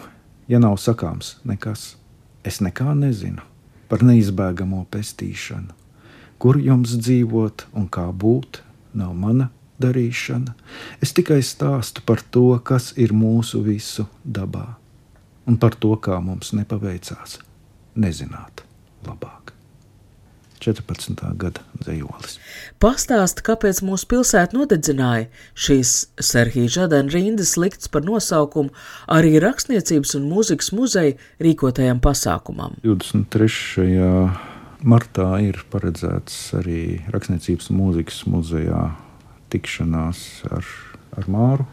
ja 0.49 0.59
nav 0.61 0.77
sakāms 0.81 1.37
nekas, 1.47 1.95
es 2.45 2.59
nekā 2.61 2.93
nezinu 2.97 3.45
par 3.89 4.03
neizbēgamo 4.05 4.83
pestīšanu. 4.93 5.73
Kur 6.39 6.59
jums 6.61 6.93
dzīvot 6.95 7.65
un 7.75 7.89
kā 7.91 8.05
būt, 8.15 8.61
nav 8.95 9.15
mana 9.17 9.49
darīšana. 9.81 10.53
Es 11.03 11.11
tikai 11.15 11.41
stāstu 11.43 12.03
par 12.05 12.21
to, 12.21 12.53
kas 12.63 12.93
ir 12.95 13.11
mūsu 13.15 13.63
visu 13.65 14.05
dabā, 14.23 14.77
un 15.49 15.59
par 15.59 15.75
to, 15.75 15.95
kā 15.99 16.21
mums 16.23 16.53
nepaveicās 16.55 17.39
nezināt 17.95 18.65
labāk. 19.07 19.53
14. 20.59 21.15
gada 21.39 21.63
dzīslis. 21.79 22.35
Pastāst, 22.83 23.41
kāpēc 23.47 23.79
mūsu 23.85 24.09
pilsētu 24.11 24.59
nodedzināja 24.59 25.29
šīs 25.55 25.93
Serhijas 26.19 26.75
Žadana 26.75 27.13
rindas 27.13 27.55
likts 27.59 27.87
par 27.91 28.03
nosaukumu 28.07 28.73
arī 29.07 29.37
Rakstniecības 29.39 30.17
un 30.19 30.27
mūzikas 30.29 30.73
muzeja 30.75 31.15
rīkotajam 31.39 32.03
pasākumam. 32.03 32.75
23. 32.83 33.87
martā 34.83 35.29
ir 35.47 35.63
paredzēts 35.71 36.41
arī 36.59 36.81
Rakstniecības 37.13 37.71
un 37.71 37.79
mūzikas 37.79 38.23
muzejā 38.27 38.83
tikšanās 39.49 40.25
ar, 40.51 40.67
ar 41.17 41.31
Māru 41.31 41.67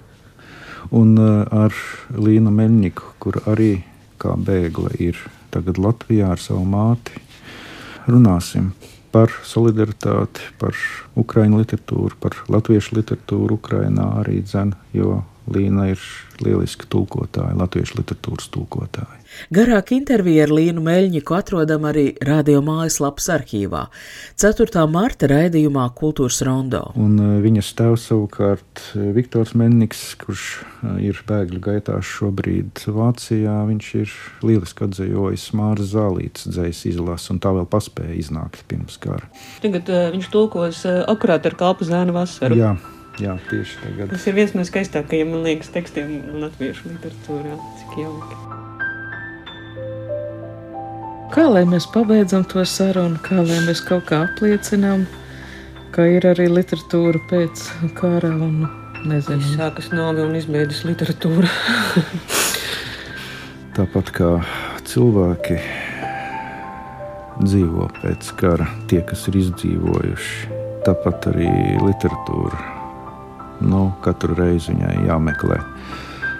un 0.95 1.17
uh, 1.19 1.43
ar 1.51 1.75
Līnu 2.15 2.53
Meļņiku, 2.55 3.17
kur 3.19 3.41
arī 3.51 3.81
kā 4.23 4.37
bēgle 4.39 4.95
ir 5.03 5.19
tagad 5.57 5.81
Latvijā 5.81 6.35
ar 6.35 6.43
savu 6.43 6.67
māti. 6.69 7.25
Runāsim 8.07 8.71
par 9.15 9.33
solidaritāti, 9.49 10.45
par 10.61 10.77
ukraiņu 11.17 11.63
literatūru, 11.63 12.19
par 12.21 12.37
latviešu 12.53 12.99
literatūru 12.99 13.57
Ukrainā 13.57 14.11
arī 14.21 14.43
dzēn, 14.45 14.75
jo 14.93 15.23
Līna 15.53 15.91
ir 15.93 16.03
lieliski 16.43 16.89
tulkotāja, 16.91 17.55
latviešu 17.57 18.01
literatūras 18.01 18.51
tulkotāja. 18.53 19.21
Garāka 19.53 19.95
intervija 19.97 20.47
ar 20.47 20.53
Līnu 20.55 20.83
Meļņiku 20.85 21.35
atrodam 21.37 21.85
arī 21.89 22.07
radio 22.25 22.63
mājaslapas 22.65 23.29
arhīvā. 23.35 23.85
4. 24.41 24.85
marta 24.91 25.29
raidījumā 25.31 25.87
Kultūras 25.99 26.41
rondo. 26.47 26.83
Un 26.99 27.19
e, 27.21 27.29
viņas 27.45 27.73
tēvs 27.79 28.09
savukārt 28.11 28.83
e, 28.95 29.11
Viktors 29.17 29.55
Menniks, 29.59 30.03
kurš 30.23 30.47
e, 30.57 30.97
ir 31.11 31.21
bēgļu 31.29 31.63
gaitās 31.69 32.09
šobrīd 32.17 32.87
Vācijā, 32.97 33.59
viņš 33.71 33.93
ir 34.01 34.17
lieliski 34.47 34.87
atzējojis 34.89 35.47
Māra 35.59 35.87
Zālītes 35.87 36.49
dzējas 36.51 36.85
izlases, 36.95 37.31
un 37.35 37.43
tā 37.45 37.53
vēl 37.57 37.69
paspēja 37.71 38.17
iznākt 38.19 38.67
pirms 38.71 38.99
kara. 39.03 39.31
Tagad 39.63 39.91
uh, 39.93 40.09
viņš 40.15 40.31
tulkos 40.33 40.85
uh, 40.89 41.03
akurāt 41.11 41.47
ar 41.49 41.59
kalpu 41.59 41.87
zēnu 41.89 42.15
vasaru. 42.17 42.59
Jā. 42.59 42.77
Jā, 43.17 43.39
tieši 43.49 43.79
tagad. 43.81 44.11
Tas 44.13 44.27
ir 44.29 44.35
viens 44.37 44.53
no 44.53 44.63
skaistākajiem, 44.69 45.31
man 45.33 45.47
liekas, 45.47 45.71
tekstiem 45.73 46.19
latviešu 46.43 46.91
literatūrā. 46.91 47.55
Cik 47.81 47.95
jauki. 48.03 48.41
Kā 51.33 51.47
lai 51.49 51.65
mēs 51.69 51.89
pabeidzam 51.95 52.45
to 52.49 52.65
sarunu, 52.69 53.17
kā 53.25 53.41
lai 53.41 53.63
mēs 53.65 53.81
kaut 53.89 54.05
kā 54.11 54.21
apliecinām, 54.27 55.07
ka 55.97 56.05
ir 56.13 56.29
arī 56.29 56.51
literatūra 56.53 57.23
pēc 57.33 57.65
kara 57.97 58.35
un 58.37 58.69
nezinu. 59.09 59.57
Sākas 59.57 59.89
nāve 59.97 60.21
un 60.27 60.37
izbeidzas 60.37 60.85
literatūra. 60.85 61.49
Tāpat 63.77 64.13
kā 64.17 64.31
cilvēki 64.93 65.59
dzīvo 67.41 67.91
pēc 67.99 68.33
kara, 68.41 68.69
tie, 68.93 69.01
kas 69.09 69.25
ir 69.33 69.41
izdzīvojuši, 69.41 70.57
tāpat 70.85 71.33
arī 71.33 71.53
literatūra 71.81 72.76
nu, 73.61 73.89
katru 74.05 74.37
reizi 74.39 74.75
viņai 74.75 75.07
jāmeklē 75.09 75.61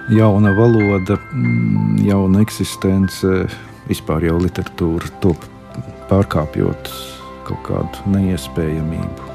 jauna 0.09 0.51
valoda, 0.51 1.17
mm, 1.33 1.99
jauna 2.07 2.41
eksistence, 2.41 3.47
vispār 3.89 4.27
jau 4.29 4.39
literatūra 4.41 5.11
top 5.21 5.47
pārkāpjot 6.11 6.91
kaut 7.47 7.63
kādu 7.67 8.13
neiespējamību. 8.15 9.33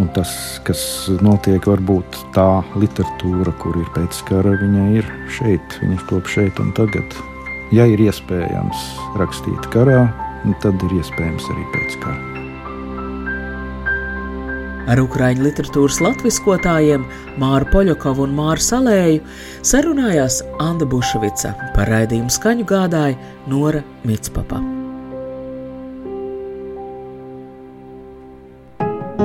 Un 0.00 0.08
tas, 0.16 0.30
kas 0.66 0.80
notiek, 1.22 1.62
varbūt 1.70 2.18
tā 2.34 2.64
literatūra, 2.74 3.54
kur 3.62 3.78
ir 3.78 3.88
pēc 3.94 4.24
kara, 4.28 4.56
viņa 4.58 4.88
ir 4.98 5.10
šeit, 5.30 5.78
viņa 5.82 6.02
top 6.10 6.26
šeit 6.26 6.58
un 6.60 6.74
tagad. 6.74 7.16
Ja 7.72 7.86
ir 7.86 8.02
iespējams 8.02 8.84
rakstīt 9.20 9.70
karā, 9.72 10.08
tad 10.62 10.88
ir 10.88 11.00
iespējams 11.00 11.50
arī 11.54 11.68
pēc 11.76 12.00
kara. 12.02 12.33
Ar 14.90 15.00
ukraiņu 15.00 15.46
literatūras 15.46 16.00
latviskotājiem 16.04 17.06
Māru 17.40 17.70
Poļakovu 17.72 18.26
un 18.26 18.36
Māru 18.36 18.60
Salēju 18.60 19.24
sarunājās 19.64 20.42
Anna 20.60 20.88
Bušvica, 20.88 21.54
par 21.76 21.92
raidījumu 21.94 22.32
skaņu 22.32 22.68
gādāja 22.68 23.34
Nora 23.48 23.84
Mitspapa. 24.04 24.73